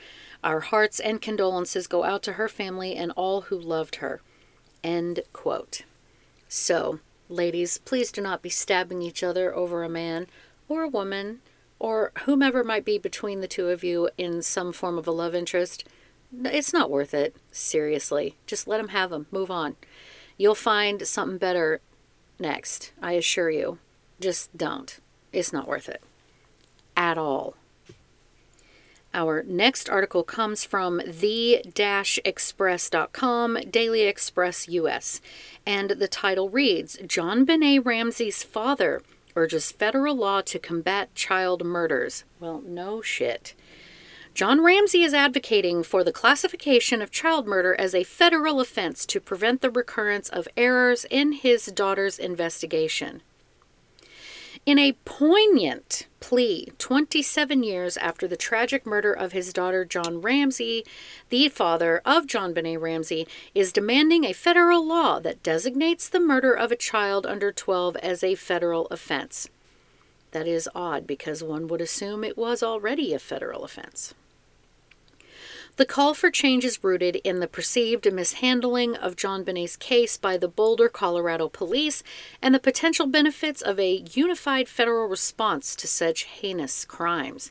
Our 0.42 0.61
hearts 0.61 1.00
and 1.00 1.20
condolences 1.20 1.87
go 1.87 2.04
out 2.04 2.23
to 2.23 2.35
her 2.35 2.49
family 2.49 2.97
and 2.97 3.12
all 3.12 3.42
who 3.42 3.59
loved 3.59 3.97
her. 3.97 4.23
End 4.82 5.20
quote. 5.32 5.82
So, 6.49 7.00
ladies, 7.28 7.78
please 7.78 8.11
do 8.11 8.23
not 8.23 8.42
be 8.42 8.49
stabbing 8.49 9.02
each 9.02 9.23
other 9.23 9.54
over 9.54 9.82
a 9.82 9.88
man 9.88 10.28
or 10.68 10.82
a 10.82 10.88
woman 10.88 11.40
or 11.80 12.12
whomever 12.25 12.62
might 12.62 12.84
be 12.84 12.99
between 12.99 13.40
the 13.40 13.49
two 13.49 13.70
of 13.70 13.82
you 13.82 14.10
in 14.16 14.42
some 14.42 14.72
form 14.72 14.96
of 14.99 15.08
a 15.08 15.10
love 15.10 15.34
interest. 15.34 15.82
It's 16.44 16.72
not 16.72 16.90
worth 16.90 17.12
it. 17.12 17.34
Seriously. 17.50 18.37
Just 18.46 18.68
let 18.68 18.76
them 18.76 18.88
have 18.88 19.10
them. 19.10 19.26
Move 19.32 19.50
on. 19.50 19.75
You'll 20.37 20.54
find 20.54 21.04
something 21.06 21.38
better 21.38 21.80
next. 22.38 22.92
I 23.02 23.14
assure 23.14 23.50
you. 23.50 23.78
Just 24.20 24.56
don't. 24.56 25.00
It's 25.32 25.52
not 25.52 25.66
worth 25.66 25.88
it. 25.88 26.04
At 26.96 27.18
all. 27.18 27.56
Our 29.12 29.42
next 29.42 29.90
article 29.90 30.22
comes 30.22 30.64
from 30.64 31.02
the-express.com, 31.04 33.58
Daily 33.68 34.02
Express 34.02 34.68
US, 34.68 35.20
and 35.66 35.90
the 35.90 36.06
title 36.06 36.49
reads, 36.49 36.96
JonBenét 36.99 37.84
Ramsey's 37.84 38.44
father 38.44 39.02
urges 39.40 39.73
federal 39.73 40.14
law 40.14 40.42
to 40.42 40.59
combat 40.59 41.14
child 41.14 41.64
murders. 41.64 42.25
Well, 42.38 42.61
no 42.61 43.00
shit. 43.00 43.54
John 44.35 44.62
Ramsey 44.62 45.02
is 45.02 45.14
advocating 45.14 45.82
for 45.82 46.04
the 46.04 46.12
classification 46.12 47.00
of 47.00 47.11
child 47.11 47.47
murder 47.47 47.75
as 47.78 47.94
a 47.94 48.04
federal 48.04 48.61
offense 48.61 49.06
to 49.06 49.18
prevent 49.18 49.62
the 49.62 49.70
recurrence 49.70 50.28
of 50.28 50.47
errors 50.59 51.06
in 51.11 51.32
his 51.32 51.66
daughter's 51.66 52.18
investigation. 52.18 53.23
In 54.67 54.79
a 54.79 54.93
poignant 55.07 56.07
plea 56.21 56.69
27 56.76 57.62
years 57.62 57.97
after 57.97 58.29
the 58.29 58.37
tragic 58.37 58.85
murder 58.85 59.11
of 59.12 59.33
his 59.33 59.55
daughter 59.55 59.87
John 59.87 60.21
Ramsey, 60.21 60.85
the 61.31 61.49
father 61.49 62.02
of 62.05 62.26
JonBenét 62.26 62.79
Ramsey 62.79 63.26
is 63.55 63.73
demanding 63.73 64.25
a 64.25 64.35
federal 64.35 64.87
law 64.87 65.19
that 65.21 65.43
designates 65.43 66.11
the 66.11 66.21
murder 66.21 66.52
of 66.52 66.71
a 66.71 66.76
child 66.76 67.26
under 67.26 67.50
12 67.50 67.97
as 67.97 68.23
a 68.23 68.35
federal 68.35 68.87
offense. 68.88 69.49
That 70.33 70.47
is 70.47 70.69
odd 70.75 71.07
because 71.07 71.43
one 71.43 71.67
would 71.69 71.81
assume 71.81 72.23
it 72.23 72.37
was 72.37 72.62
already 72.62 73.14
a 73.14 73.19
federal 73.19 73.64
offense. 73.64 74.14
The 75.80 75.87
call 75.87 76.12
for 76.12 76.30
change 76.30 76.66
is 76.66 76.84
rooted 76.84 77.16
in 77.25 77.40
the 77.40 77.49
perceived 77.49 78.12
mishandling 78.12 78.96
of 78.96 79.16
JonBenét's 79.16 79.78
case 79.78 80.18
by 80.18 80.37
the 80.37 80.46
Boulder, 80.46 80.90
Colorado 80.90 81.49
police 81.49 82.02
and 82.42 82.54
the 82.54 82.58
potential 82.58 83.06
benefits 83.06 83.62
of 83.62 83.80
a 83.80 84.04
unified 84.12 84.68
federal 84.68 85.08
response 85.08 85.75
to 85.76 85.87
such 85.87 86.25
heinous 86.25 86.84
crimes. 86.84 87.50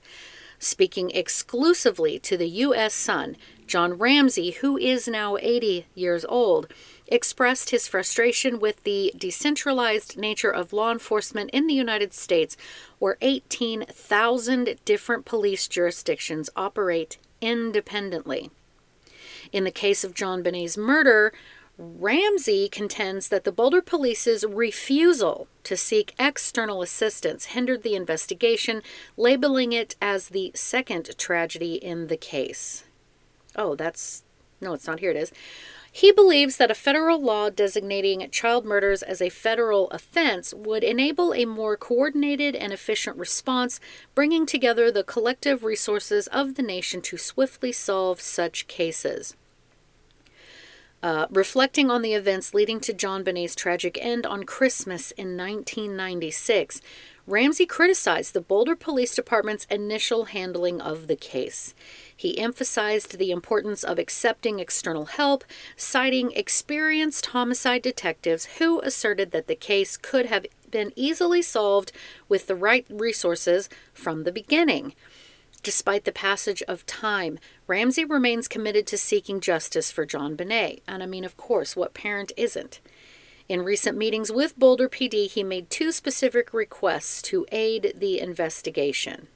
Speaking 0.59 1.09
exclusively 1.09 2.19
to 2.19 2.38
the 2.38 2.48
U.S. 2.50 2.93
Sun, 2.93 3.36
John 3.65 3.93
Ramsey, 3.93 4.51
who 4.51 4.77
is 4.77 5.07
now 5.07 5.36
80 5.38 5.88
years 5.95 6.23
old, 6.30 6.71
expressed 7.08 7.71
his 7.71 7.88
frustration 7.88 8.60
with 8.60 8.84
the 8.84 9.12
decentralized 9.17 10.19
nature 10.19 10.51
of 10.51 10.71
law 10.71 10.91
enforcement 10.91 11.49
in 11.49 11.65
the 11.65 11.73
United 11.73 12.13
States, 12.13 12.56
where 12.99 13.17
18,000 13.21 14.75
different 14.86 15.25
police 15.25 15.67
jurisdictions 15.67 16.51
operate 16.56 17.17
independently. 17.41 18.52
In 19.52 19.63
the 19.63 19.71
case 19.71 20.04
of 20.04 20.13
JonBenét's 20.13 20.78
murder, 20.78 21.34
Ramsey 21.78 22.67
contends 22.67 23.30
that 23.30 23.45
the 23.45 23.54
Boulder 23.54 23.82
police's 23.82 24.43
refusal 24.43 25.47
to 25.63 25.78
seek 25.78 26.13
external 26.19 26.82
assistance 26.82 27.45
hindered 27.45 27.84
the 27.84 27.95
investigation, 27.95 28.84
labeling 29.15 29.71
it 29.71 29.95
as 30.02 30.30
the 30.30 30.52
second 30.54 31.17
tragedy 31.17 31.75
in 31.75 32.08
the 32.08 32.17
case. 32.17 32.84
Oh, 33.56 33.75
that's. 33.75 34.23
No, 34.60 34.73
it's 34.73 34.88
not. 34.88 34.99
Here 34.99 35.12
it 35.12 35.15
is. 35.15 35.32
He 35.91 36.12
believes 36.12 36.58
that 36.58 36.71
a 36.71 36.75
federal 36.75 37.21
law 37.21 37.49
designating 37.49 38.30
child 38.32 38.65
murders 38.65 39.02
as 39.02 39.21
a 39.21 39.30
federal 39.30 39.89
offense 39.89 40.54
would 40.54 40.84
enable 40.84 41.34
a 41.34 41.45
more 41.45 41.75
coordinated 41.75 42.56
and 42.56 42.71
efficient 42.71 43.17
response, 43.17 43.80
bringing 44.13 44.45
together 44.45 44.91
the 44.91 45.04
collective 45.04 45.63
resources 45.63 46.28
of 46.28 46.56
the 46.56 46.62
nation 46.62 47.02
to 47.02 47.17
swiftly 47.17 47.71
solve 47.71 48.21
such 48.21 48.67
cases. 48.67 49.36
Uh, 51.02 51.28
reflecting 51.30 51.89
on 51.89 52.02
the 52.02 52.13
events 52.13 52.54
leading 52.54 52.82
to 52.82 52.93
John 52.93 53.23
JonBenét's 53.23 53.56
tragic 53.56 53.97
end 54.02 54.25
on 54.25 54.43
Christmas 54.43 55.12
in 55.12 55.38
1996, 55.38 56.82
Ramsey 57.25 57.65
criticized 57.65 58.34
the 58.34 58.41
Boulder 58.41 58.75
Police 58.75 59.15
Department's 59.15 59.65
initial 59.65 60.25
handling 60.25 60.82
of 60.82 61.08
the 61.08 61.15
case. 61.15 61.73
He 62.19 62.38
emphasized 62.38 63.17
the 63.17 63.32
importance 63.32 63.82
of 63.82 63.97
accepting 63.97 64.60
external 64.60 65.05
help, 65.05 65.45
citing 65.77 66.34
experienced 66.34 67.27
homicide 67.27 67.82
detectives 67.82 68.58
who 68.58 68.82
asserted 68.82 69.32
that 69.32 69.47
the 69.47 69.55
case 69.55 69.95
could 69.95 70.25
have 70.25 70.45
been 70.69 70.91
easily 70.97 71.41
solved 71.41 71.93
with 72.27 72.47
the 72.47 72.58
right 72.58 72.86
resources 72.89 73.69
from 73.93 74.25
the 74.25 74.34
beginning. 74.34 74.95
Despite 75.63 76.03
the 76.03 76.12
passage 76.12 76.62
of 76.63 76.86
time, 76.86 77.39
Ramsey 77.67 78.03
remains 78.03 78.49
committed 78.49 78.86
to 78.88 78.97
seeking 78.97 79.39
justice 79.39 79.89
for 79.89 80.05
JonBenét. 80.05 80.82
And 80.89 81.01
I 81.01 81.05
mean, 81.05 81.23
of 81.23 81.38
course, 81.38 81.77
what 81.77 81.93
parent 81.93 82.34
isn't? 82.36 82.82
In 83.47 83.63
recent 83.63 83.97
meetings 83.97 84.29
with 84.29 84.60
Boulder 84.60 84.89
PD, 84.89 85.29
he 85.29 85.41
made 85.41 85.69
two 85.69 85.93
specific 85.93 86.53
requests 86.53 87.21
to 87.21 87.45
aid 87.53 87.93
the 87.95 88.19
investigation. 88.19 89.29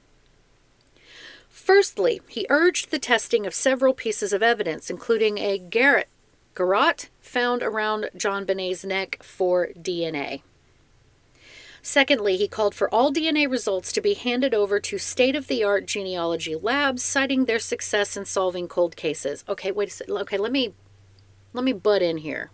Firstly, 1.54 2.20
he 2.26 2.48
urged 2.50 2.90
the 2.90 2.98
testing 2.98 3.46
of 3.46 3.54
several 3.54 3.94
pieces 3.94 4.32
of 4.32 4.42
evidence, 4.42 4.90
including 4.90 5.38
a 5.38 5.56
garrote 5.56 7.08
found 7.20 7.62
around 7.62 8.10
JonBenét's 8.16 8.84
neck 8.84 9.22
for 9.22 9.68
DNA. 9.68 10.42
Secondly, 11.80 12.36
he 12.36 12.48
called 12.48 12.74
for 12.74 12.92
all 12.92 13.12
DNA 13.12 13.48
results 13.48 13.92
to 13.92 14.00
be 14.00 14.14
handed 14.14 14.52
over 14.52 14.80
to 14.80 14.98
state 14.98 15.36
of 15.36 15.46
the 15.46 15.62
art 15.62 15.86
genealogy 15.86 16.56
labs, 16.56 17.04
citing 17.04 17.44
their 17.44 17.60
success 17.60 18.16
in 18.16 18.24
solving 18.24 18.66
cold 18.66 18.96
cases. 18.96 19.44
Okay, 19.48 19.70
wait 19.70 19.90
a 19.90 19.92
second. 19.92 20.16
Okay, 20.16 20.38
let 20.38 20.50
me 20.50 20.74
let 21.52 21.62
me 21.62 21.72
butt 21.72 22.02
in 22.02 22.16
here. 22.16 22.50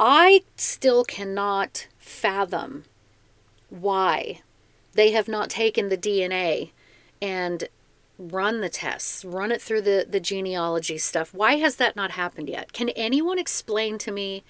I 0.00 0.44
still 0.56 1.04
cannot 1.04 1.88
fathom 1.98 2.84
why 3.68 4.40
they 4.94 5.10
have 5.10 5.28
not 5.28 5.50
taken 5.50 5.90
the 5.90 5.98
DNA 5.98 6.70
and 7.20 7.68
run 8.18 8.60
the 8.60 8.68
tests, 8.68 9.24
run 9.24 9.52
it 9.52 9.62
through 9.62 9.82
the, 9.82 10.06
the 10.08 10.20
genealogy 10.20 10.98
stuff. 10.98 11.32
Why 11.32 11.56
has 11.56 11.76
that 11.76 11.96
not 11.96 12.12
happened 12.12 12.48
yet? 12.48 12.72
Can 12.72 12.88
anyone 12.90 13.38
explain 13.38 13.96
to 13.98 14.10
me 14.10 14.42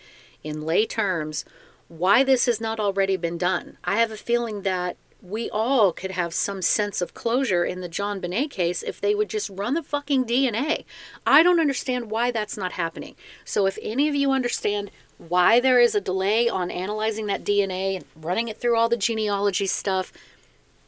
in 0.42 0.64
lay 0.64 0.86
terms 0.86 1.44
why 1.88 2.24
this 2.24 2.46
has 2.46 2.60
not 2.60 2.80
already 2.80 3.16
been 3.16 3.36
done? 3.36 3.76
I 3.84 3.96
have 3.96 4.10
a 4.10 4.16
feeling 4.16 4.62
that 4.62 4.96
we 5.20 5.50
all 5.50 5.92
could 5.92 6.12
have 6.12 6.32
some 6.32 6.62
sense 6.62 7.00
of 7.00 7.12
closure 7.12 7.64
in 7.64 7.80
the 7.80 7.88
JonBenét 7.88 8.50
case 8.50 8.82
if 8.82 9.00
they 9.00 9.14
would 9.14 9.28
just 9.28 9.50
run 9.50 9.74
the 9.74 9.82
fucking 9.82 10.24
DNA. 10.24 10.84
I 11.26 11.42
don't 11.42 11.60
understand 11.60 12.10
why 12.10 12.30
that's 12.30 12.56
not 12.56 12.72
happening. 12.72 13.16
So 13.44 13.66
if 13.66 13.78
any 13.82 14.08
of 14.08 14.14
you 14.14 14.30
understand 14.30 14.90
why 15.18 15.58
there 15.58 15.80
is 15.80 15.96
a 15.96 16.00
delay 16.00 16.48
on 16.48 16.70
analyzing 16.70 17.26
that 17.26 17.44
DNA 17.44 17.96
and 17.96 18.04
running 18.14 18.46
it 18.46 18.60
through 18.60 18.76
all 18.76 18.88
the 18.88 18.96
genealogy 18.96 19.66
stuff, 19.66 20.12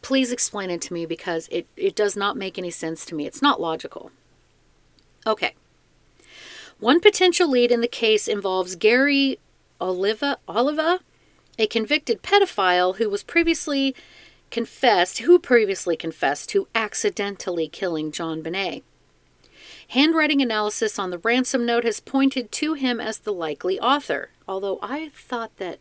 Please 0.02 0.32
explain 0.32 0.70
it 0.70 0.80
to 0.82 0.92
me 0.92 1.06
because 1.06 1.48
it, 1.50 1.66
it 1.76 1.94
does 1.94 2.16
not 2.16 2.36
make 2.36 2.58
any 2.58 2.70
sense 2.70 3.04
to 3.06 3.14
me. 3.14 3.26
It's 3.26 3.42
not 3.42 3.60
logical. 3.60 4.10
Okay. 5.26 5.54
One 6.78 7.00
potential 7.00 7.50
lead 7.50 7.70
in 7.70 7.82
the 7.82 7.88
case 7.88 8.26
involves 8.26 8.76
Gary 8.76 9.38
Oliva, 9.80 10.38
Oliva, 10.48 11.00
a 11.58 11.66
convicted 11.66 12.22
pedophile 12.22 12.96
who 12.96 13.10
was 13.10 13.22
previously 13.22 13.94
confessed, 14.50 15.18
who 15.18 15.38
previously 15.38 15.96
confessed 15.96 16.48
to 16.50 16.68
accidentally 16.74 17.68
killing 17.68 18.10
JonBenét. 18.10 18.82
Handwriting 19.88 20.40
analysis 20.40 20.98
on 20.98 21.10
the 21.10 21.18
ransom 21.18 21.66
note 21.66 21.84
has 21.84 22.00
pointed 22.00 22.52
to 22.52 22.74
him 22.74 23.00
as 23.00 23.18
the 23.18 23.32
likely 23.32 23.78
author, 23.80 24.30
although 24.46 24.78
I 24.82 25.10
thought 25.10 25.56
that 25.58 25.80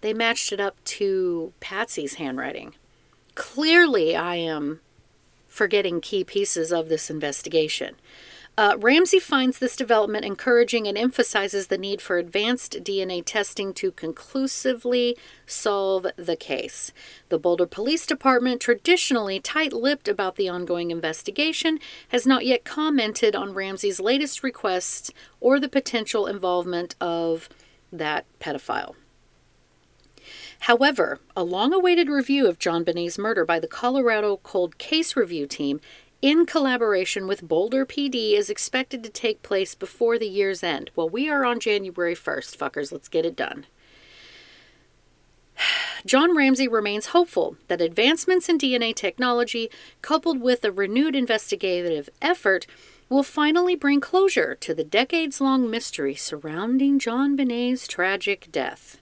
they 0.00 0.14
matched 0.14 0.52
it 0.52 0.60
up 0.60 0.82
to 0.84 1.52
Patsy's 1.60 2.14
handwriting. 2.14 2.74
Clearly, 3.34 4.14
I 4.14 4.36
am 4.36 4.80
forgetting 5.46 6.00
key 6.00 6.24
pieces 6.24 6.72
of 6.72 6.88
this 6.88 7.10
investigation. 7.10 7.96
Uh, 8.58 8.76
Ramsey 8.78 9.18
finds 9.18 9.58
this 9.58 9.76
development 9.76 10.26
encouraging 10.26 10.86
and 10.86 10.98
emphasizes 10.98 11.68
the 11.68 11.78
need 11.78 12.02
for 12.02 12.18
advanced 12.18 12.84
DNA 12.84 13.22
testing 13.24 13.72
to 13.72 13.90
conclusively 13.92 15.16
solve 15.46 16.06
the 16.16 16.36
case. 16.36 16.92
The 17.30 17.38
Boulder 17.38 17.64
Police 17.64 18.04
Department, 18.04 18.60
traditionally 18.60 19.40
tight 19.40 19.72
lipped 19.72 20.06
about 20.06 20.36
the 20.36 20.50
ongoing 20.50 20.90
investigation, 20.90 21.78
has 22.08 22.26
not 22.26 22.44
yet 22.44 22.64
commented 22.64 23.34
on 23.34 23.54
Ramsey's 23.54 24.00
latest 24.00 24.42
requests 24.42 25.10
or 25.40 25.58
the 25.58 25.68
potential 25.68 26.26
involvement 26.26 26.94
of 27.00 27.48
that 27.90 28.26
pedophile. 28.38 28.94
However, 30.66 31.18
a 31.34 31.42
long 31.42 31.74
awaited 31.74 32.08
review 32.08 32.46
of 32.46 32.56
JonBenét's 32.56 33.18
murder 33.18 33.44
by 33.44 33.58
the 33.58 33.66
Colorado 33.66 34.36
Cold 34.44 34.78
Case 34.78 35.16
Review 35.16 35.44
Team 35.44 35.80
in 36.20 36.46
collaboration 36.46 37.26
with 37.26 37.48
Boulder 37.48 37.84
PD 37.84 38.34
is 38.34 38.48
expected 38.48 39.02
to 39.02 39.10
take 39.10 39.42
place 39.42 39.74
before 39.74 40.20
the 40.20 40.28
year's 40.28 40.62
end. 40.62 40.92
Well, 40.94 41.08
we 41.08 41.28
are 41.28 41.44
on 41.44 41.58
January 41.58 42.14
1st, 42.14 42.56
fuckers. 42.56 42.92
Let's 42.92 43.08
get 43.08 43.26
it 43.26 43.34
done. 43.34 43.66
John 46.06 46.36
Ramsey 46.36 46.68
remains 46.68 47.06
hopeful 47.06 47.56
that 47.66 47.80
advancements 47.80 48.48
in 48.48 48.56
DNA 48.56 48.94
technology, 48.94 49.68
coupled 50.00 50.40
with 50.40 50.64
a 50.64 50.70
renewed 50.70 51.16
investigative 51.16 52.08
effort, 52.22 52.68
will 53.08 53.24
finally 53.24 53.74
bring 53.74 54.00
closure 54.00 54.54
to 54.60 54.74
the 54.74 54.84
decades 54.84 55.40
long 55.40 55.68
mystery 55.68 56.14
surrounding 56.14 57.00
JonBenét's 57.00 57.88
tragic 57.88 58.46
death. 58.52 59.01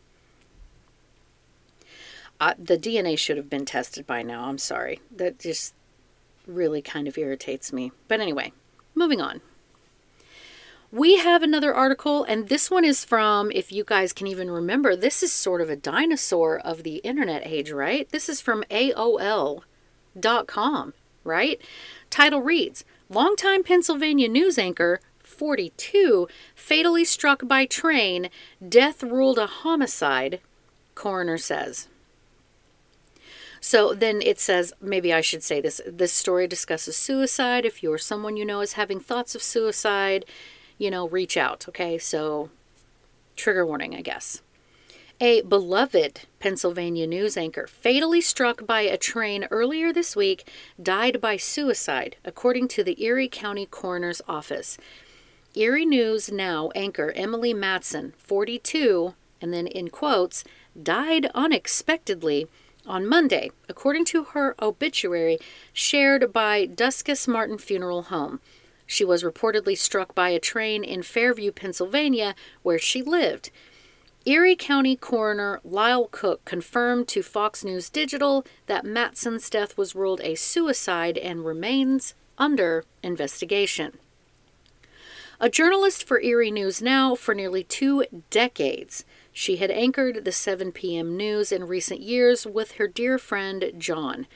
The 2.41 2.79
DNA 2.79 3.19
should 3.19 3.37
have 3.37 3.51
been 3.51 3.67
tested 3.67 4.07
by 4.07 4.23
now. 4.23 4.45
I'm 4.45 4.59
sorry. 4.59 5.01
That 5.15 5.39
just 5.39 5.75
really 6.47 6.83
kind 6.83 7.07
of 7.07 7.19
irritates 7.19 7.73
me. 7.73 7.93
But 8.09 8.21
anyway, 8.21 8.53
moving 8.95 9.21
on. 9.21 9.41
We 10.93 11.19
have 11.19 11.45
another 11.45 11.73
article, 11.73 12.25
and 12.25 12.49
this 12.49 12.69
one 12.69 12.85
is 12.85 13.05
from, 13.05 13.53
if 13.53 13.71
you 13.71 13.85
guys 13.85 14.13
can 14.13 14.27
even 14.27 14.51
remember, 14.51 14.97
this 14.97 15.23
is 15.23 15.33
sort 15.33 15.61
of 15.61 15.71
a 15.71 15.77
dinosaur 15.77 16.59
of 16.59 16.83
the 16.83 16.97
internet 16.97 17.47
age, 17.47 17.71
right? 17.71 18.09
This 18.11 18.29
is 18.29 18.41
from 18.41 18.65
AOL.com, 18.71 19.63
right? 21.23 21.61
Title 22.11 22.43
reads 22.43 22.85
Longtime 23.09 23.63
Pennsylvania 23.63 24.29
news 24.29 24.59
anchor, 24.59 25.01
42, 25.21 26.27
fatally 26.57 27.05
struck 27.05 27.47
by 27.47 27.67
train, 27.67 28.29
death 28.69 29.05
ruled 29.05 29.39
a 29.39 29.47
homicide, 29.47 30.41
coroner 30.97 31.39
says. 31.39 31.87
So 33.61 33.93
then 33.93 34.23
it 34.23 34.41
says, 34.41 34.73
maybe 34.81 35.13
I 35.13 35.21
should 35.21 35.43
say 35.43 35.61
this 35.61 35.81
this 35.87 36.13
story 36.13 36.47
discusses 36.47 36.97
suicide. 36.97 37.65
If 37.65 37.83
you're 37.83 37.99
someone 37.99 38.37
you 38.37 38.45
know 38.45 38.63
is 38.63 38.73
having 38.73 39.01
thoughts 39.01 39.35
of 39.35 39.43
suicide, 39.43 40.25
you 40.79 40.91
know, 40.91 41.09
reach 41.09 41.37
out. 41.37 41.67
Okay, 41.69 41.99
so 41.99 42.51
trigger 43.37 43.67
warning, 43.67 43.95
I 43.95 44.01
guess. 44.01 44.43
A 45.23 45.43
beloved 45.43 46.23
Pennsylvania 46.39 47.07
news 47.07 47.37
anchor, 47.37 47.67
fatally 47.67 48.23
struck 48.23 48.67
by 48.67 48.81
a 48.81 48.97
train 48.97 49.47
earlier 49.51 49.93
this 49.93 50.17
week, 50.17 50.49
died 50.83 51.21
by 51.21 51.37
suicide, 51.37 52.17
according 52.25 52.69
to 52.69 52.83
the 52.83 53.03
Erie 53.05 53.29
County 53.29 53.67
Coroner's 53.67 54.23
Office. 54.27 54.79
Erie 55.55 55.85
News 55.85 56.33
Now 56.33 56.71
anchor 56.75 57.13
Emily 57.15 57.53
Matson, 57.53 58.15
42, 58.17 59.15
and 59.43 59.53
then 59.53 59.67
in 59.67 59.89
quotes, 59.91 60.43
died 60.83 61.27
unexpectedly 61.35 62.49
on 62.91 63.07
Monday, 63.07 63.51
according 63.69 64.05
to 64.07 64.25
her 64.25 64.55
obituary 64.61 65.39
shared 65.73 66.33
by 66.33 66.67
Dusckas 66.67 67.29
Martin 67.29 67.57
Funeral 67.57 68.03
Home. 68.05 68.41
She 68.85 69.05
was 69.05 69.23
reportedly 69.23 69.79
struck 69.79 70.15
by 70.15 70.31
a 70.31 70.41
train 70.41 70.83
in 70.83 71.03
Fairview, 71.03 71.53
Pennsylvania, 71.53 72.35
where 72.63 72.79
she 72.79 73.03
lived. 73.03 73.51
Erie 74.27 74.57
County 74.57 74.97
Coroner 74.97 75.61
Lyle 75.63 76.09
Cook 76.11 76.45
confirmed 76.45 77.07
to 77.09 77.23
Fox 77.23 77.65
News 77.65 77.89
Digital 77.89 78.45
that 78.67 78.85
Matson's 78.85 79.49
death 79.49 79.79
was 79.79 79.95
ruled 79.95 80.21
a 80.23 80.35
suicide 80.35 81.17
and 81.17 81.45
remains 81.47 82.15
under 82.37 82.85
investigation. 83.03 83.99
A 85.39 85.49
journalist 85.49 86.05
for 86.05 86.21
Erie 86.21 86.51
News 86.51 86.83
Now 86.83 87.15
for 87.15 87.35
nearly 87.35 87.65
two 87.65 88.05
decades, 88.29 89.07
she 89.41 89.57
had 89.57 89.71
anchored 89.71 90.27
the 90.27 90.33
7 90.33 90.71
p.m. 90.71 91.17
news 91.17 91.51
in 91.51 91.67
recent 91.67 92.03
years 92.03 92.47
with 92.47 92.73
her 92.73 92.87
dear 92.87 93.17
friend 93.17 93.73
John. 93.79 94.27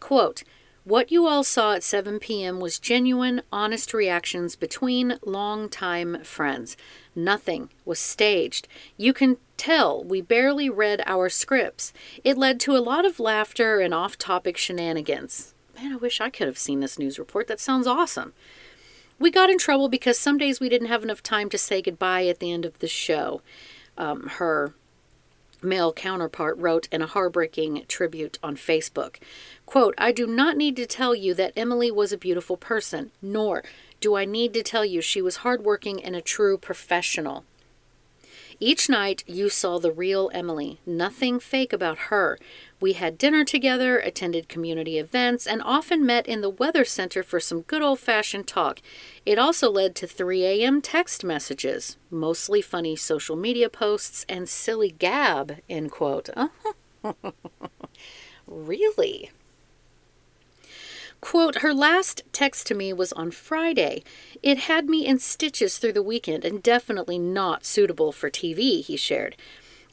Quote, 0.00 0.42
what 0.82 1.12
you 1.12 1.24
all 1.28 1.44
saw 1.44 1.74
at 1.74 1.84
7 1.84 2.18
p.m. 2.18 2.58
was 2.58 2.80
genuine, 2.80 3.42
honest 3.52 3.94
reactions 3.94 4.56
between 4.56 5.20
longtime 5.24 6.24
friends. 6.24 6.76
Nothing 7.14 7.70
was 7.84 8.00
staged. 8.00 8.66
You 8.96 9.12
can 9.12 9.36
tell 9.56 10.02
we 10.02 10.20
barely 10.20 10.68
read 10.68 11.00
our 11.06 11.28
scripts. 11.28 11.92
It 12.24 12.36
led 12.36 12.58
to 12.60 12.76
a 12.76 12.82
lot 12.82 13.06
of 13.06 13.20
laughter 13.20 13.78
and 13.78 13.94
off 13.94 14.18
topic 14.18 14.56
shenanigans. 14.56 15.54
Man, 15.76 15.92
I 15.92 15.96
wish 15.96 16.20
I 16.20 16.28
could 16.28 16.48
have 16.48 16.58
seen 16.58 16.80
this 16.80 16.98
news 16.98 17.20
report. 17.20 17.46
That 17.46 17.60
sounds 17.60 17.86
awesome. 17.86 18.32
We 19.20 19.30
got 19.30 19.50
in 19.50 19.58
trouble 19.58 19.88
because 19.88 20.18
some 20.18 20.38
days 20.38 20.58
we 20.58 20.68
didn't 20.68 20.88
have 20.88 21.04
enough 21.04 21.22
time 21.22 21.50
to 21.50 21.58
say 21.58 21.80
goodbye 21.80 22.26
at 22.26 22.40
the 22.40 22.50
end 22.50 22.64
of 22.64 22.80
the 22.80 22.88
show 22.88 23.42
um, 24.00 24.26
her 24.38 24.72
male 25.62 25.92
counterpart 25.92 26.56
wrote 26.56 26.88
in 26.90 27.02
a 27.02 27.06
heartbreaking 27.06 27.84
tribute 27.86 28.38
on 28.42 28.56
Facebook. 28.56 29.16
Quote, 29.66 29.94
I 29.98 30.10
do 30.10 30.26
not 30.26 30.56
need 30.56 30.74
to 30.76 30.86
tell 30.86 31.14
you 31.14 31.34
that 31.34 31.52
Emily 31.54 31.90
was 31.90 32.12
a 32.12 32.18
beautiful 32.18 32.56
person, 32.56 33.10
nor 33.20 33.62
do 34.00 34.16
I 34.16 34.24
need 34.24 34.54
to 34.54 34.62
tell 34.62 34.86
you 34.86 35.02
she 35.02 35.20
was 35.20 35.36
hardworking 35.36 36.02
and 36.02 36.16
a 36.16 36.22
true 36.22 36.56
professional. 36.56 37.44
Each 38.58 38.88
night 38.88 39.22
you 39.26 39.50
saw 39.50 39.78
the 39.78 39.92
real 39.92 40.30
Emily, 40.32 40.80
nothing 40.86 41.38
fake 41.38 41.72
about 41.72 42.08
her. 42.08 42.38
We 42.80 42.94
had 42.94 43.18
dinner 43.18 43.44
together, 43.44 43.98
attended 43.98 44.48
community 44.48 44.98
events, 44.98 45.46
and 45.46 45.60
often 45.62 46.06
met 46.06 46.26
in 46.26 46.40
the 46.40 46.48
Weather 46.48 46.86
Center 46.86 47.22
for 47.22 47.38
some 47.38 47.60
good 47.60 47.82
old 47.82 48.00
fashioned 48.00 48.46
talk. 48.46 48.80
It 49.26 49.38
also 49.38 49.70
led 49.70 49.94
to 49.96 50.06
3 50.06 50.44
a.m. 50.46 50.80
text 50.80 51.22
messages, 51.22 51.98
mostly 52.10 52.62
funny 52.62 52.96
social 52.96 53.36
media 53.36 53.68
posts, 53.68 54.24
and 54.30 54.48
silly 54.48 54.90
gab, 54.90 55.58
end 55.68 55.90
quote. 55.90 56.30
really? 58.46 59.30
Quote, 61.20 61.56
her 61.56 61.74
last 61.74 62.22
text 62.32 62.66
to 62.68 62.74
me 62.74 62.94
was 62.94 63.12
on 63.12 63.30
Friday. 63.30 64.02
It 64.42 64.56
had 64.60 64.88
me 64.88 65.04
in 65.04 65.18
stitches 65.18 65.76
through 65.76 65.92
the 65.92 66.02
weekend 66.02 66.46
and 66.46 66.62
definitely 66.62 67.18
not 67.18 67.66
suitable 67.66 68.10
for 68.10 68.30
TV, 68.30 68.82
he 68.82 68.96
shared. 68.96 69.36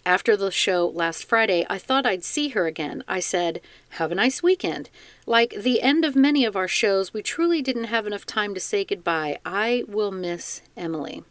After 0.07 0.37
the 0.37 0.51
show 0.51 0.87
last 0.87 1.25
Friday, 1.25 1.65
I 1.69 1.77
thought 1.77 2.05
I'd 2.05 2.23
see 2.23 2.47
her 2.49 2.65
again. 2.65 3.03
I 3.09 3.19
said, 3.19 3.59
Have 3.89 4.09
a 4.09 4.15
nice 4.15 4.41
weekend. 4.41 4.89
Like 5.25 5.49
the 5.49 5.81
end 5.81 6.05
of 6.05 6.15
many 6.15 6.45
of 6.45 6.55
our 6.55 6.69
shows, 6.69 7.13
we 7.13 7.21
truly 7.21 7.61
didn't 7.61 7.91
have 7.91 8.07
enough 8.07 8.25
time 8.25 8.53
to 8.53 8.61
say 8.61 8.85
goodbye. 8.85 9.37
I 9.45 9.83
will 9.85 10.11
miss 10.11 10.61
Emily. 10.77 11.25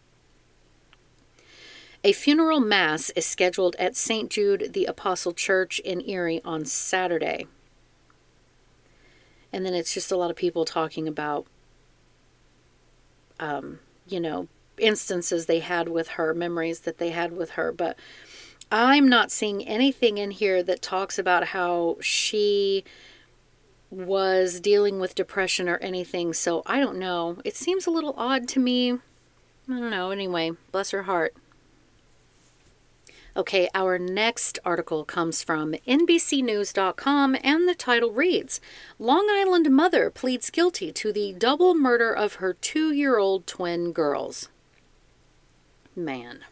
A 2.05 2.12
funeral 2.12 2.61
mass 2.61 3.09
is 3.17 3.25
scheduled 3.25 3.77
at 3.77 3.97
St. 3.97 4.29
Jude 4.29 4.75
the 4.75 4.85
Apostle 4.85 5.33
Church 5.33 5.79
in 5.79 6.07
Erie 6.07 6.43
on 6.45 6.67
Saturday. 6.67 7.47
And 9.55 9.65
then 9.65 9.73
it's 9.73 9.95
just 9.95 10.12
a 10.12 10.19
lot 10.19 10.31
of 10.31 10.37
people 10.37 10.67
talking 10.67 11.09
about, 11.09 11.47
um, 13.41 13.79
you 14.07 14.21
know, 14.21 14.49
instances 14.79 15.47
they 15.47 15.61
had 15.61 15.89
with 15.89 16.09
her, 16.09 16.35
memories 16.35 16.81
that 16.81 16.99
they 16.99 17.11
had 17.11 17.37
with 17.37 17.51
her. 17.51 17.73
But 17.73 17.99
I'm 18.71 19.09
not 19.09 19.31
seeing 19.31 19.67
anything 19.67 20.19
in 20.19 20.33
here 20.33 20.63
that 20.63 20.83
talks 20.83 21.19
about 21.19 21.49
how 21.49 21.97
she 22.01 22.85
was 23.91 24.61
dealing 24.61 24.99
with 24.99 25.15
depression 25.15 25.69
or 25.69 25.77
anything. 25.79 26.33
So 26.33 26.63
I 26.67 26.81
don't 26.81 26.99
know. 26.99 27.39
It 27.45 27.57
seems 27.57 27.87
a 27.87 27.91
little 27.91 28.15
odd 28.17 28.49
to 28.49 28.61
me. 28.61 28.93
I 28.93 28.99
don't 29.69 29.91
know. 29.91 30.11
Anyway, 30.11 30.53
bless 30.73 30.91
her 30.91 31.05
heart. 31.05 31.35
Okay, 33.37 33.69
our 33.75 33.99
next 33.99 34.59
article 34.65 35.05
comes 35.05 35.43
from 35.43 35.75
NBCNews.com 35.87 37.37
and 37.45 37.69
the 37.69 37.75
title 37.75 38.11
reads 38.11 38.63
Long 38.99 39.29
Island 39.31 39.71
mother 39.71 40.11
pleads 40.11 40.49
guilty 40.49 40.91
to 40.93 41.13
the 41.13 41.35
double 41.35 41.75
murder 41.75 42.13
of 42.13 42.37
her 42.37 42.55
two 42.55 42.93
year 42.93 43.19
old 43.19 43.47
twin 43.47 43.93
girls. 43.93 44.49
Man. 45.95 46.45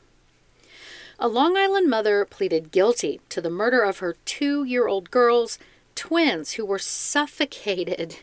A 1.24 1.28
Long 1.28 1.56
Island 1.56 1.88
mother 1.88 2.26
pleaded 2.26 2.70
guilty 2.70 3.18
to 3.30 3.40
the 3.40 3.48
murder 3.48 3.80
of 3.80 4.00
her 4.00 4.14
two 4.26 4.62
year 4.64 4.86
old 4.86 5.10
girls, 5.10 5.58
twins, 5.94 6.52
who 6.52 6.66
were 6.66 6.78
suffocated 6.78 8.18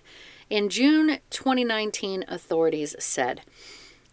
In 0.52 0.70
June 0.70 1.18
2019, 1.32 2.24
authorities 2.28 2.96
said 3.00 3.42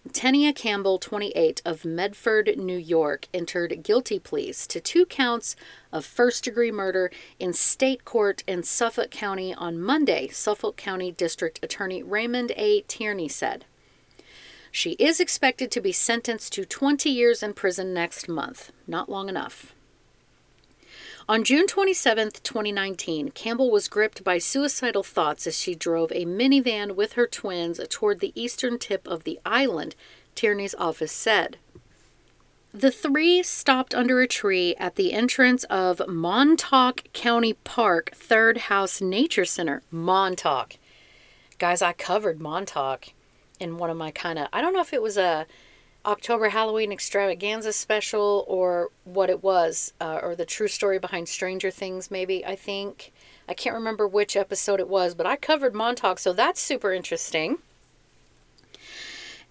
Tenia 0.09 0.57
Campbell, 0.57 0.98
28, 0.98 1.61
of 1.66 1.85
Medford, 1.85 2.57
New 2.57 2.79
York, 2.79 3.29
entered 3.35 3.83
guilty 3.83 4.18
pleas 4.18 4.66
to 4.68 4.81
two 4.81 5.05
counts 5.05 5.55
of 5.92 6.07
first 6.07 6.44
degree 6.44 6.72
murder 6.72 7.11
in 7.38 7.53
state 7.53 8.07
court 8.07 8.42
in 8.46 8.62
Suffolk 8.62 9.11
County 9.11 9.53
on 9.53 9.79
Monday, 9.79 10.29
Suffolk 10.29 10.79
County 10.79 11.12
District 11.12 11.61
Attorney 11.62 12.03
Raymond 12.03 12.53
A. 12.57 12.81
Tierney 12.88 13.29
said. 13.29 13.66
She 14.70 14.92
is 14.92 15.20
expected 15.20 15.70
to 15.70 15.81
be 15.81 15.92
sentenced 15.92 16.52
to 16.54 16.64
20 16.64 17.09
years 17.11 17.42
in 17.42 17.54
prison 17.54 17.94
next 17.94 18.28
month. 18.28 18.72
Not 18.87 19.09
long 19.09 19.28
enough. 19.28 19.74
On 21.28 21.44
June 21.44 21.66
27, 21.66 22.31
2019, 22.42 23.33
Campbell 23.33 23.70
was 23.70 23.88
gripped 23.88 24.24
by 24.24 24.38
suicidal 24.38 25.02
thoughts 25.02 25.46
as 25.46 25.59
she 25.59 25.74
drove 25.74 26.11
a 26.12 26.24
minivan 26.24 26.96
with 26.96 27.12
her 27.14 27.26
twins 27.26 27.78
toward 27.90 28.20
the 28.20 28.33
eastern 28.35 28.78
tip 28.78 29.07
of 29.07 29.24
the 29.24 29.38
island, 29.44 29.94
Tierney's 30.35 30.74
office 30.76 31.12
said. 31.12 31.59
The 32.72 32.90
three 32.90 33.42
stopped 33.42 33.94
under 33.94 34.20
a 34.20 34.26
tree 34.26 34.74
at 34.78 34.96
the 34.96 35.12
entrance 35.12 35.64
of 35.64 36.00
Montauk 36.09 37.12
County 37.12 37.52
Park 37.52 38.12
Third 38.14 38.57
House 38.57 39.00
Nature 39.00 39.44
Center. 39.44 39.83
Montauk. 39.90 40.76
Guys, 41.59 41.83
I 41.83 41.92
covered 41.92 42.40
Montauk 42.40 43.09
in 43.61 43.79
one 43.79 43.90
of 43.90 43.97
my 43.97 44.11
kind 44.11 44.38
of, 44.38 44.49
I 44.53 44.61
don't 44.61 44.73
know 44.73 44.81
if 44.81 44.92
it 44.92 45.03
was 45.03 45.16
a 45.16 45.47
October 46.07 46.49
Halloween 46.49 46.92
extravaganza 46.92 47.73
special 47.73 48.44
or 48.49 48.90
what 49.05 49.31
it 49.31 49.42
was, 49.42 49.92
uh, 50.01 50.21
or 50.23 50.35
the 50.35 50.47
true 50.47 50.68
story 50.68 50.99
behind 50.99 51.29
Stranger 51.29 51.71
Things, 51.71 52.11
maybe, 52.11 52.44
I 52.44 52.57
think. 52.57 53.12
I 53.49 53.55
can't 53.55 53.75
remember 53.75 54.07
which 54.07 54.37
episode 54.37 54.81
it 54.81 54.88
was, 54.88 55.14
but 55.14 55.27
I 55.27 55.37
covered 55.37 55.75
Montauk, 55.75 56.18
so 56.18 56.33
that's 56.33 56.61
super 56.61 56.92
interesting. 56.92 57.59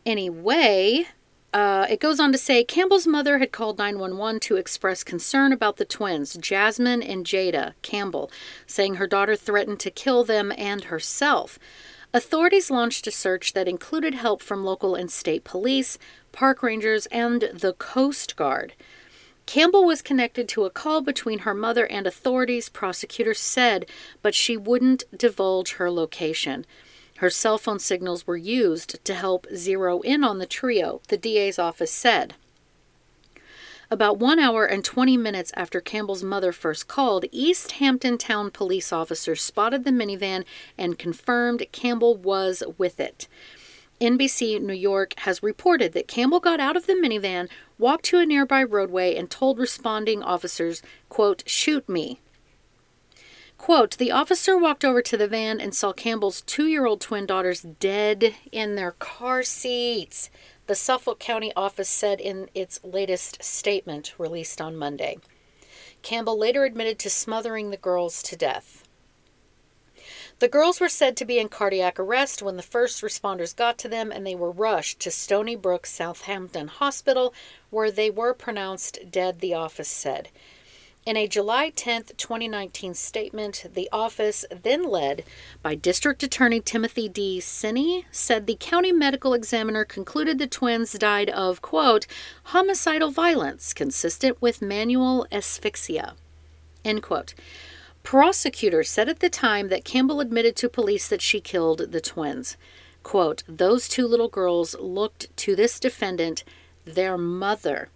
Anyway, 0.06 1.08
uh, 1.54 1.86
it 1.90 2.00
goes 2.00 2.20
on 2.20 2.32
to 2.32 2.38
say 2.38 2.64
Campbell's 2.64 3.08
mother 3.08 3.40
had 3.40 3.52
called 3.52 3.78
911 3.78 4.40
to 4.42 4.56
express 4.56 5.04
concern 5.04 5.52
about 5.52 5.78
the 5.78 5.86
twins, 5.86 6.38
Jasmine 6.38 7.02
and 7.02 7.26
Jada 7.26 7.74
Campbell, 7.82 8.32
saying 8.66 8.96
her 8.96 9.08
daughter 9.08 9.36
threatened 9.36 9.80
to 9.82 9.92
kill 9.92 10.24
them 10.24 10.54
and 10.58 10.86
herself. 10.86 11.58
Authorities 12.14 12.72
launched 12.72 13.06
a 13.06 13.12
search 13.12 13.54
that 13.54 13.68
included 13.68 14.16
help 14.16 14.42
from 14.42 14.64
local 14.64 14.96
and 14.96 15.12
state 15.12 15.44
police, 15.44 15.98
park 16.32 16.64
rangers, 16.64 17.06
and 17.08 17.42
the 17.54 17.74
Coast 17.74 18.36
Guard. 18.36 18.74
Campbell 19.46 19.86
was 19.86 20.02
connected 20.02 20.48
to 20.50 20.66
a 20.66 20.70
call 20.70 21.02
between 21.02 21.40
her 21.40 21.54
mother 21.54 21.86
and 21.86 22.08
authorities, 22.08 22.70
prosecutors 22.70 23.40
said, 23.40 23.86
but 24.22 24.36
she 24.36 24.58
wouldn't 24.58 25.04
divulge 25.16 25.74
her 25.74 25.90
location. 25.92 26.66
Her 27.18 27.30
cell 27.30 27.58
phone 27.58 27.80
signals 27.80 28.28
were 28.28 28.38
used 28.38 29.04
to 29.04 29.14
help 29.14 29.48
zero 29.56 30.02
in 30.02 30.24
on 30.24 30.40
the 30.40 30.46
trio, 30.46 31.02
the 31.08 31.18
DA's 31.18 31.58
office 31.58 31.92
said. 31.92 32.36
About 33.90 34.20
one 34.20 34.38
hour 34.38 34.66
and 34.66 34.84
20 34.84 35.16
minutes 35.16 35.54
after 35.56 35.80
Campbell's 35.80 36.24
mother 36.24 36.52
first 36.52 36.90
called, 36.90 37.24
East 37.32 37.74
Hampton 37.74 38.18
Town 38.18 38.52
police 38.52 38.92
officers 38.92 39.42
spotted 39.42 39.86
the 39.86 39.92
minivan 39.92 40.44
and 40.78 41.00
confirmed 41.00 41.66
Campbell 41.72 42.18
was 42.18 42.64
with 42.78 43.00
it. 43.00 43.30
NBC 44.02 44.62
New 44.62 44.74
York 44.74 45.14
has 45.20 45.42
reported 45.42 45.94
that 45.94 46.08
Campbell 46.10 46.42
got 46.42 46.60
out 46.60 46.76
of 46.76 46.86
the 46.86 46.94
minivan, 46.94 47.48
walked 47.80 48.04
to 48.06 48.20
a 48.20 48.26
nearby 48.26 48.62
roadway, 48.62 49.16
and 49.16 49.30
told 49.30 49.58
responding 49.58 50.22
officers, 50.22 50.84
quote, 51.08 51.44
shoot 51.48 51.88
me. 51.88 52.20
Quote, 53.58 53.98
the 53.98 54.12
officer 54.12 54.58
walked 54.58 54.84
over 54.84 55.02
to 55.02 55.18
the 55.18 55.30
van 55.30 55.62
and 55.62 55.74
saw 55.74 55.94
Campbell's 55.94 56.42
two 56.42 56.68
year 56.68 56.86
old 56.86 57.00
twin 57.00 57.26
daughters 57.26 57.62
dead 57.62 58.36
in 58.52 58.76
their 58.76 58.92
car 58.92 59.44
seats 59.44 60.30
the 60.68 60.76
Suffolk 60.76 61.20
County 61.20 61.52
office 61.56 61.90
said 61.90 62.20
in 62.20 62.50
its 62.54 62.80
latest 62.84 63.42
statement 63.42 64.14
released 64.18 64.62
on 64.62 64.76
Monday. 64.76 65.18
Campbell 66.02 66.38
later 66.38 66.66
admitted 66.66 67.00
to 67.00 67.10
smothering 67.10 67.70
the 67.70 67.78
girls 67.78 68.22
to 68.24 68.36
death. 68.36 68.84
The 70.40 70.48
girls 70.48 70.80
were 70.80 70.90
said 70.90 71.18
to 71.18 71.26
be 71.26 71.40
in 71.40 71.50
cardiac 71.50 72.00
arrest 72.00 72.44
when 72.44 72.58
the 72.58 72.64
first 72.64 73.02
responders 73.02 73.56
got 73.56 73.78
to 73.80 73.88
them 73.88 74.12
and 74.12 74.26
they 74.26 74.36
were 74.36 74.52
rushed 74.52 75.00
to 75.00 75.10
Stony 75.10 75.56
Brook 75.56 75.88
Southampton 75.88 76.68
Hospital 76.68 77.34
where 77.72 77.90
they 77.90 78.12
were 78.12 78.34
pronounced 78.34 79.00
dead, 79.10 79.40
the 79.40 79.56
office 79.56 79.90
said. 79.90 80.30
In 81.08 81.16
a 81.16 81.26
July 81.26 81.70
10, 81.70 82.04
2019 82.18 82.94
statement, 82.94 83.68
the 83.74 83.88
office, 83.94 84.44
then 84.52 84.84
led 84.84 85.24
by 85.62 85.74
District 85.74 86.22
Attorney 86.22 86.60
Timothy 86.60 87.08
D. 87.08 87.40
Sini, 87.40 88.04
said 88.12 88.46
the 88.46 88.58
county 88.60 88.92
medical 88.92 89.34
examiner 89.34 89.86
concluded 89.86 90.38
the 90.38 90.48
twins 90.48 90.92
died 90.92 91.30
of, 91.30 91.62
quote, 91.62 92.08
homicidal 92.52 93.10
violence 93.10 93.74
consistent 93.74 94.42
with 94.42 94.62
manual 94.62 95.26
asphyxia, 95.32 96.16
end 96.84 97.04
quote. 97.04 97.34
Prosecutors 98.04 98.90
said 98.90 99.08
at 99.08 99.22
the 99.22 99.30
time 99.30 99.70
that 99.70 99.86
Campbell 99.86 100.20
admitted 100.20 100.58
to 100.58 100.68
police 100.68 101.08
that 101.08 101.22
she 101.22 101.40
killed 101.40 101.94
the 101.94 102.02
twins. 102.02 102.58
Quote, 103.04 103.44
those 103.48 103.88
two 103.88 104.06
little 104.06 104.28
girls 104.28 104.76
looked 104.78 105.34
to 105.38 105.56
this 105.56 105.80
defendant, 105.80 106.44
their 106.84 107.18
mother, 107.18 107.88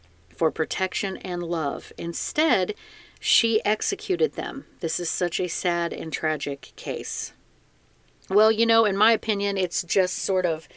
for 0.42 0.50
protection 0.50 1.18
and 1.18 1.44
love. 1.44 1.94
Instead, 2.00 2.74
she 3.20 3.64
executed 3.64 4.34
them. 4.34 4.66
This 4.80 5.00
is 5.00 5.08
such 5.08 5.40
a 5.40 5.48
sad 5.48 5.94
and 5.94 6.12
tragic 6.12 6.74
case. 6.76 7.34
Well, 8.28 8.52
you 8.52 8.66
know, 8.66 8.86
in 8.86 8.98
my 8.98 9.12
opinion, 9.12 9.56
it's 9.56 9.84
just 9.84 10.18
sort 10.18 10.48
of 10.48 10.68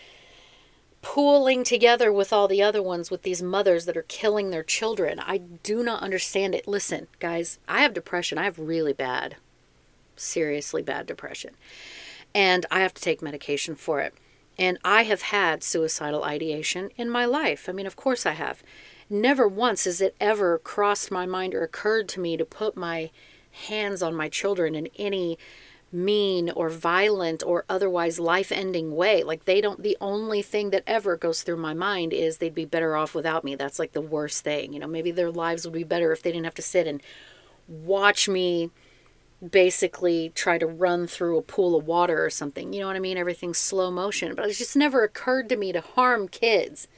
pooling 1.01 1.65
together 1.65 2.13
with 2.13 2.31
all 2.31 2.47
the 2.47 2.63
other 2.63 2.83
ones 2.83 3.11
with 3.11 3.23
these 3.23 3.43
mothers 3.43 3.87
that 3.87 3.97
are 3.97 4.03
killing 4.03 4.51
their 4.51 4.63
children. 4.63 5.19
I 5.19 5.39
do 5.39 5.83
not 5.83 6.03
understand 6.03 6.55
it. 6.55 6.69
Listen, 6.69 7.07
guys, 7.19 7.59
I 7.67 7.81
have 7.81 7.95
depression. 7.95 8.37
I 8.37 8.45
have 8.45 8.59
really 8.59 8.93
bad, 8.93 9.37
seriously 10.15 10.83
bad 10.83 11.07
depression. 11.07 11.55
And 12.35 12.67
I 12.71 12.81
have 12.81 12.93
to 12.93 13.01
take 13.01 13.23
medication 13.23 13.77
for 13.77 14.03
it. 14.03 14.13
And 14.59 14.77
I 14.85 15.05
have 15.05 15.23
had 15.23 15.65
suicidal 15.65 16.23
ideation 16.23 16.91
in 16.99 17.09
my 17.09 17.25
life. 17.25 17.67
I 17.67 17.73
mean, 17.73 17.87
of 17.87 17.97
course 17.97 18.27
I 18.27 18.33
have. 18.33 18.63
Never 19.11 19.47
once 19.47 19.85
has 19.85 20.01
it 20.01 20.17
ever 20.21 20.59
crossed 20.59 21.11
my 21.11 21.27
mind 21.27 21.55
or 21.55 21.63
occurred 21.63 22.09
to 22.11 22.21
me 22.21 22.37
to 22.37 22.45
put 22.45 22.77
my 22.77 23.11
hands 23.69 24.03
on 24.03 24.15
my 24.15 24.29
children 24.29 24.75
in 24.75 24.89
any 24.99 25.39
mean 25.93 26.51
or 26.51 26.69
violent 26.69 27.43
or 27.47 27.65
otherwise 27.69 28.19
life 28.19 28.51
ending 28.51 28.97
way. 28.97 29.23
Like, 29.23 29.45
they 29.45 29.61
don't, 29.61 29.83
the 29.83 29.97
only 30.01 30.43
thing 30.43 30.71
that 30.71 30.83
ever 30.87 31.17
goes 31.17 31.43
through 31.43 31.59
my 31.59 31.75
mind 31.75 32.13
is 32.13 32.39
they'd 32.39 32.55
be 32.55 32.65
better 32.65 32.97
off 32.97 33.15
without 33.15 33.45
me. 33.45 33.55
That's 33.55 33.79
like 33.79 33.93
the 33.93 34.01
worst 34.01 34.43
thing. 34.43 34.73
You 34.73 34.81
know, 34.81 34.89
maybe 34.89 35.13
their 35.13 35.31
lives 35.31 35.65
would 35.65 35.75
be 35.75 35.85
better 35.85 36.11
if 36.11 36.23
they 36.23 36.33
didn't 36.33 36.47
have 36.47 36.55
to 36.55 36.63
sit 36.63 36.89
and 36.89 37.01
watch 37.69 38.29
me 38.29 38.71
basically 39.51 40.33
try 40.35 40.59
to 40.59 40.67
run 40.67 41.07
through 41.07 41.39
a 41.39 41.43
pool 41.43 41.77
of 41.77 41.87
water 41.87 42.25
or 42.25 42.31
something. 42.31 42.73
You 42.73 42.81
know 42.81 42.87
what 42.89 42.97
I 42.97 43.01
mean? 43.01 43.19
Everything's 43.19 43.59
slow 43.59 43.91
motion. 43.91 44.35
But 44.35 44.49
it 44.49 44.55
just 44.55 44.77
never 44.77 45.05
occurred 45.05 45.49
to 45.51 45.57
me 45.57 45.73
to 45.73 45.81
harm 45.81 46.27
kids. 46.29 46.89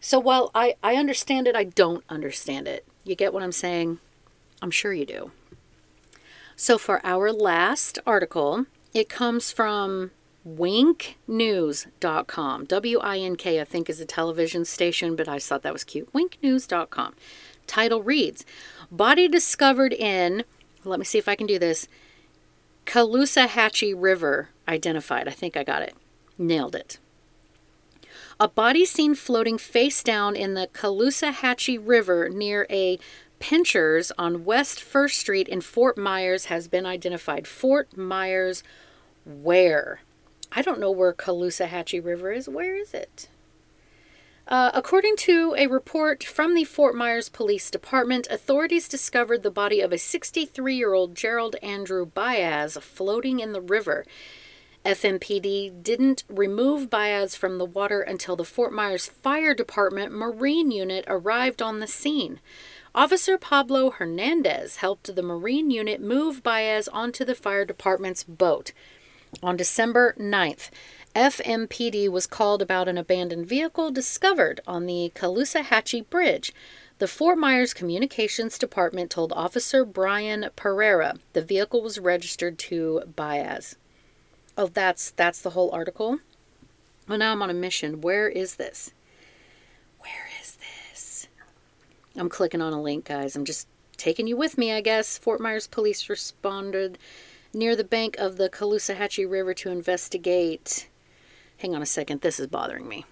So 0.00 0.18
while 0.18 0.50
I, 0.54 0.76
I 0.82 0.96
understand 0.96 1.46
it, 1.46 1.56
I 1.56 1.64
don't 1.64 2.04
understand 2.08 2.68
it. 2.68 2.86
You 3.04 3.14
get 3.14 3.32
what 3.32 3.42
I'm 3.42 3.52
saying? 3.52 3.98
I'm 4.62 4.70
sure 4.70 4.92
you 4.92 5.06
do. 5.06 5.30
So 6.56 6.78
for 6.78 7.00
our 7.04 7.32
last 7.32 7.98
article, 8.06 8.66
it 8.94 9.08
comes 9.08 9.52
from 9.52 10.10
winknews.com. 10.46 12.64
W 12.64 12.98
I 13.00 13.18
N 13.18 13.36
K, 13.36 13.60
I 13.60 13.64
think, 13.64 13.90
is 13.90 14.00
a 14.00 14.06
television 14.06 14.64
station, 14.64 15.16
but 15.16 15.28
I 15.28 15.38
thought 15.38 15.62
that 15.62 15.72
was 15.72 15.84
cute. 15.84 16.12
Winknews.com. 16.12 17.14
Title 17.66 18.02
reads 18.02 18.44
Body 18.90 19.28
discovered 19.28 19.92
in, 19.92 20.44
let 20.84 20.98
me 20.98 21.04
see 21.04 21.18
if 21.18 21.28
I 21.28 21.34
can 21.34 21.46
do 21.46 21.58
this, 21.58 21.88
Caloosahatchee 22.86 23.94
River 23.96 24.50
identified. 24.68 25.28
I 25.28 25.32
think 25.32 25.56
I 25.56 25.64
got 25.64 25.82
it. 25.82 25.94
Nailed 26.38 26.76
it. 26.76 26.98
A 28.38 28.48
body 28.48 28.84
seen 28.84 29.14
floating 29.14 29.56
face 29.56 30.02
down 30.02 30.36
in 30.36 30.52
the 30.52 30.68
Caloosahatchee 30.74 31.80
River 31.82 32.28
near 32.28 32.66
a 32.68 32.98
Pinchers 33.38 34.12
on 34.18 34.44
West 34.44 34.82
First 34.82 35.18
Street 35.18 35.48
in 35.48 35.62
Fort 35.62 35.96
Myers 35.96 36.46
has 36.46 36.68
been 36.68 36.84
identified. 36.84 37.46
Fort 37.46 37.96
Myers, 37.96 38.62
where? 39.24 40.00
I 40.52 40.60
don't 40.60 40.80
know 40.80 40.90
where 40.90 41.14
Caloosahatchee 41.14 42.04
River 42.04 42.30
is. 42.30 42.46
Where 42.46 42.76
is 42.76 42.92
it? 42.92 43.28
Uh, 44.48 44.70
according 44.74 45.16
to 45.16 45.54
a 45.56 45.66
report 45.66 46.22
from 46.22 46.54
the 46.54 46.64
Fort 46.64 46.94
Myers 46.94 47.30
Police 47.30 47.70
Department, 47.70 48.28
authorities 48.30 48.86
discovered 48.86 49.42
the 49.42 49.50
body 49.50 49.80
of 49.80 49.92
a 49.92 49.98
63 49.98 50.74
year 50.74 50.92
old 50.92 51.14
Gerald 51.14 51.56
Andrew 51.62 52.04
Baez 52.04 52.76
floating 52.76 53.40
in 53.40 53.52
the 53.52 53.62
river. 53.62 54.04
FMPD 54.86 55.82
didn't 55.82 56.22
remove 56.28 56.88
Baez 56.88 57.34
from 57.34 57.58
the 57.58 57.64
water 57.64 58.02
until 58.02 58.36
the 58.36 58.44
Fort 58.44 58.72
Myers 58.72 59.08
Fire 59.08 59.52
Department 59.52 60.12
Marine 60.12 60.70
Unit 60.70 61.04
arrived 61.08 61.60
on 61.60 61.80
the 61.80 61.88
scene. 61.88 62.38
Officer 62.94 63.36
Pablo 63.36 63.90
Hernandez 63.90 64.76
helped 64.76 65.12
the 65.12 65.24
Marine 65.24 65.72
Unit 65.72 66.00
move 66.00 66.44
Baez 66.44 66.86
onto 66.86 67.24
the 67.24 67.34
fire 67.34 67.64
department's 67.64 68.22
boat. 68.22 68.70
On 69.42 69.56
December 69.56 70.14
9th, 70.20 70.70
FMPD 71.16 72.08
was 72.08 72.28
called 72.28 72.62
about 72.62 72.86
an 72.86 72.96
abandoned 72.96 73.48
vehicle 73.48 73.90
discovered 73.90 74.60
on 74.68 74.86
the 74.86 75.10
Caloosahatchee 75.16 76.08
Bridge. 76.08 76.52
The 76.98 77.08
Fort 77.08 77.38
Myers 77.38 77.74
Communications 77.74 78.56
Department 78.56 79.10
told 79.10 79.32
Officer 79.32 79.84
Brian 79.84 80.48
Pereira 80.54 81.16
the 81.32 81.42
vehicle 81.42 81.82
was 81.82 81.98
registered 81.98 82.56
to 82.60 83.02
Baez. 83.16 83.74
Oh, 84.56 84.66
that's 84.66 85.10
that's 85.10 85.42
the 85.42 85.50
whole 85.50 85.70
article. 85.72 86.20
Well, 87.08 87.18
now 87.18 87.32
I'm 87.32 87.42
on 87.42 87.50
a 87.50 87.54
mission. 87.54 88.00
Where 88.00 88.28
is 88.28 88.56
this? 88.56 88.92
Where 90.00 90.28
is 90.40 90.56
this? 90.56 91.28
I'm 92.16 92.28
clicking 92.28 92.62
on 92.62 92.72
a 92.72 92.80
link, 92.80 93.04
guys. 93.04 93.36
I'm 93.36 93.44
just 93.44 93.68
taking 93.96 94.26
you 94.26 94.36
with 94.36 94.58
me, 94.58 94.72
I 94.72 94.80
guess. 94.80 95.18
Fort 95.18 95.40
Myers 95.40 95.66
police 95.66 96.08
responded 96.08 96.98
near 97.52 97.76
the 97.76 97.84
bank 97.84 98.16
of 98.18 98.36
the 98.36 98.48
Caloosahatchee 98.48 99.30
River 99.30 99.54
to 99.54 99.70
investigate. 99.70 100.88
Hang 101.58 101.74
on 101.74 101.82
a 101.82 101.86
second, 101.86 102.20
this 102.20 102.38
is 102.38 102.46
bothering 102.46 102.88
me. 102.88 103.04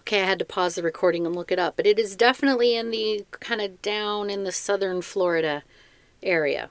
Okay, 0.00 0.22
I 0.22 0.26
had 0.26 0.38
to 0.38 0.44
pause 0.44 0.74
the 0.74 0.82
recording 0.82 1.26
and 1.26 1.36
look 1.36 1.52
it 1.52 1.58
up, 1.58 1.76
but 1.76 1.86
it 1.86 1.98
is 1.98 2.16
definitely 2.16 2.74
in 2.74 2.90
the 2.90 3.26
kind 3.30 3.60
of 3.60 3.82
down 3.82 4.30
in 4.30 4.44
the 4.44 4.52
southern 4.52 5.02
Florida 5.02 5.64
area. 6.22 6.70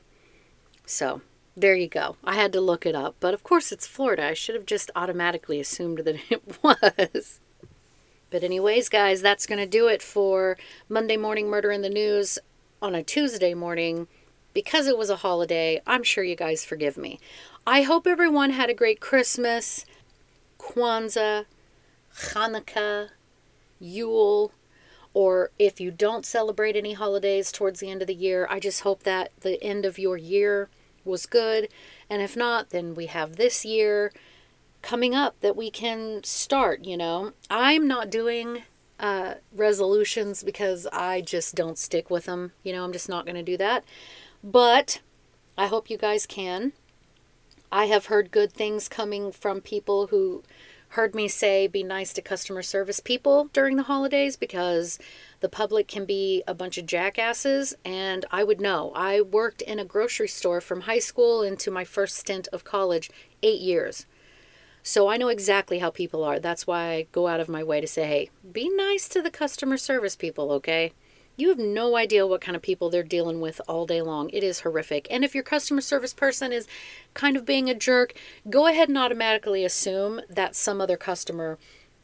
So, 0.88 1.22
there 1.58 1.76
you 1.76 1.88
go. 1.88 2.18
I 2.24 2.36
had 2.36 2.54
to 2.54 2.62
look 2.62 2.86
it 2.86 2.94
up, 2.94 3.16
but 3.20 3.34
of 3.34 3.44
course 3.44 3.72
it's 3.72 3.88
Florida. 3.88 4.28
I 4.28 4.34
should 4.36 4.54
have 4.54 4.68
just 4.68 4.92
automatically 4.96 5.60
assumed 5.60 6.00
that 6.00 6.20
it 6.30 6.44
was. 6.64 7.40
But, 8.30 8.44
anyways, 8.44 8.90
guys, 8.90 9.22
that's 9.22 9.48
going 9.48 9.60
to 9.60 9.66
do 9.66 9.88
it 9.88 10.02
for 10.04 10.58
Monday 10.88 11.18
Morning 11.18 11.50
Murder 11.50 11.72
in 11.72 11.82
the 11.82 11.90
News 11.90 12.38
on 12.82 12.94
a 12.94 13.02
Tuesday 13.02 13.54
morning. 13.54 14.08
Because 14.54 14.88
it 14.88 14.98
was 14.98 15.10
a 15.10 15.18
holiday, 15.18 15.82
I'm 15.88 16.04
sure 16.04 16.24
you 16.24 16.36
guys 16.36 16.66
forgive 16.66 16.98
me. 16.98 17.20
I 17.66 17.84
hope 17.84 18.06
everyone 18.06 18.52
had 18.52 18.70
a 18.70 18.74
great 18.74 19.00
Christmas, 19.00 19.86
Kwanzaa, 20.60 21.46
Hanukkah, 22.34 23.10
Yule, 23.80 24.52
or 25.14 25.52
if 25.58 25.80
you 25.80 25.92
don't 25.92 26.26
celebrate 26.26 26.76
any 26.76 26.94
holidays 26.94 27.52
towards 27.52 27.80
the 27.80 27.90
end 27.90 28.02
of 28.02 28.08
the 28.08 28.16
year, 28.16 28.48
I 28.50 28.60
just 28.60 28.82
hope 28.82 29.04
that 29.04 29.32
the 29.42 29.64
end 29.64 29.86
of 29.86 30.00
your 30.00 30.18
year 30.18 30.70
was 31.08 31.26
good. 31.26 31.70
And 32.10 32.22
if 32.22 32.36
not, 32.36 32.70
then 32.70 32.94
we 32.94 33.08
have 33.08 33.36
this 33.36 33.66
year 33.66 34.12
coming 34.82 35.16
up 35.16 35.40
that 35.42 35.56
we 35.56 35.72
can 35.72 36.24
start, 36.24 36.86
you 36.86 36.98
know. 36.98 37.34
I'm 37.50 37.88
not 37.88 38.10
doing 38.10 38.64
uh, 39.00 39.36
resolutions 39.54 40.44
because 40.44 40.88
I 40.92 41.22
just 41.22 41.56
don't 41.56 41.78
stick 41.78 42.10
with 42.10 42.26
them. 42.26 42.52
You 42.64 42.74
know, 42.74 42.84
I'm 42.84 42.94
just 42.94 43.10
not 43.10 43.26
going 43.26 43.36
to 43.36 43.44
do 43.44 43.58
that. 43.58 43.84
But 44.44 45.02
I 45.58 45.68
hope 45.68 45.90
you 45.90 45.98
guys 45.98 46.26
can. 46.26 46.74
I 47.72 47.86
have 47.86 48.06
heard 48.06 48.32
good 48.32 48.54
things 48.54 48.88
coming 48.88 49.32
from 49.32 49.62
people 49.62 50.08
who 50.08 50.44
heard 50.90 51.14
me 51.14 51.28
say 51.28 51.68
be 51.68 51.84
nice 51.84 52.14
to 52.14 52.22
customer 52.22 52.62
service 52.62 53.00
people 53.00 53.50
during 53.54 53.76
the 53.76 53.84
holidays 53.84 54.36
because 54.38 55.00
the 55.42 55.50
public 55.50 55.88
can 55.88 56.06
be 56.06 56.44
a 56.48 56.54
bunch 56.54 56.78
of 56.78 56.86
jackasses 56.86 57.76
and 57.84 58.26
I 58.32 58.44
would 58.44 58.62
know. 58.62 58.92
I 58.96 59.22
worked 59.22 59.62
in 59.62 59.80
a 59.80 59.86
grocery 59.86 60.28
store 60.28 60.62
from 60.62 60.82
high 60.82 61.00
school 61.00 61.42
into 61.42 61.70
my 61.70 61.84
first 61.84 62.16
stint 62.16 62.48
of 62.54 62.64
college 62.64 63.10
8 63.44 63.60
years. 63.60 64.06
So 64.82 65.10
I 65.10 65.18
know 65.18 65.28
exactly 65.28 65.80
how 65.80 65.90
people 65.90 66.24
are. 66.24 66.40
That's 66.40 66.66
why 66.66 66.92
I 66.92 67.08
go 67.12 67.28
out 67.28 67.42
of 67.42 67.50
my 67.50 67.64
way 67.64 67.82
to 67.82 67.88
say, 67.88 68.06
"Hey, 68.06 68.30
be 68.50 68.70
nice 68.70 69.10
to 69.10 69.22
the 69.22 69.30
customer 69.30 69.76
service 69.76 70.16
people, 70.16 70.52
okay?" 70.54 70.94
You 71.38 71.50
have 71.50 71.60
no 71.60 71.96
idea 71.96 72.26
what 72.26 72.42
kind 72.42 72.56
of 72.56 72.64
people 72.64 72.90
they're 72.90 73.04
dealing 73.04 73.40
with 73.40 73.62
all 73.68 73.86
day 73.86 74.02
long. 74.02 74.32
It 74.32 74.44
is 74.44 74.62
horrific. 74.62 75.08
And 75.12 75.24
if 75.24 75.36
your 75.36 75.44
customer 75.44 75.82
service 75.82 76.14
person 76.14 76.52
is 76.52 76.68
kind 77.14 77.38
of 77.38 77.46
being 77.46 77.70
a 77.70 77.76
jerk, 77.76 78.14
go 78.50 78.66
ahead 78.66 78.90
and 78.90 78.98
automatically 78.98 79.64
assume 79.64 80.20
that 80.28 80.56
some 80.56 80.82
other 80.82 80.98
customer 80.98 81.60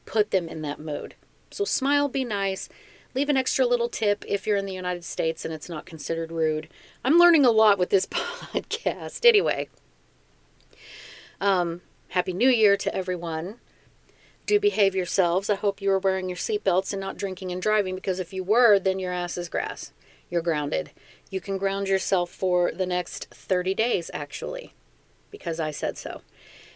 put 0.05 0.29
them 0.29 0.47
in 0.47 0.61
that 0.61 0.79
mood. 0.79 1.15
So 1.49 1.65
smile, 1.65 2.07
be 2.09 2.23
nice, 2.23 2.69
leave 3.15 3.27
an 3.27 3.37
extra 3.37 3.65
little 3.65 3.89
tip 3.89 4.23
if 4.27 4.45
you're 4.45 4.57
in 4.57 4.67
the 4.67 4.73
United 4.73 5.03
States 5.03 5.43
and 5.43 5.53
it's 5.53 5.69
not 5.69 5.87
considered 5.87 6.31
rude. 6.31 6.69
I'm 7.03 7.17
learning 7.17 7.43
a 7.43 7.51
lot 7.51 7.79
with 7.79 7.89
this 7.89 8.05
podcast. 8.11 9.25
Anyway, 9.25 9.67
um, 11.41 11.81
Happy 12.09 12.33
New 12.33 12.49
Year 12.49 12.77
to 12.77 12.95
everyone 12.95 13.55
do 14.45 14.59
behave 14.59 14.95
yourselves. 14.95 15.49
I 15.49 15.55
hope 15.55 15.81
you 15.81 15.91
are 15.91 15.99
wearing 15.99 16.29
your 16.29 16.37
seatbelts 16.37 16.91
and 16.93 16.99
not 16.99 17.17
drinking 17.17 17.51
and 17.51 17.61
driving 17.61 17.95
because 17.95 18.19
if 18.19 18.33
you 18.33 18.43
were, 18.43 18.79
then 18.79 18.99
your 18.99 19.13
ass 19.13 19.37
is 19.37 19.49
grass. 19.49 19.91
You're 20.29 20.41
grounded. 20.41 20.91
You 21.29 21.39
can 21.41 21.57
ground 21.57 21.87
yourself 21.87 22.29
for 22.29 22.71
the 22.71 22.85
next 22.85 23.27
30 23.31 23.73
days, 23.73 24.11
actually, 24.13 24.73
because 25.31 25.59
I 25.59 25.71
said 25.71 25.97
so. 25.97 26.21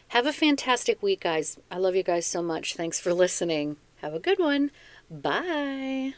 Have 0.09 0.25
a 0.25 0.33
fantastic 0.33 1.01
week, 1.03 1.21
guys. 1.21 1.57
I 1.69 1.77
love 1.77 1.95
you 1.95 2.03
guys 2.03 2.25
so 2.25 2.41
much. 2.41 2.75
Thanks 2.75 2.99
for 2.99 3.13
listening. 3.13 3.77
Have 3.97 4.13
a 4.13 4.19
good 4.19 4.39
one. 4.39 4.71
Bye. 5.09 6.13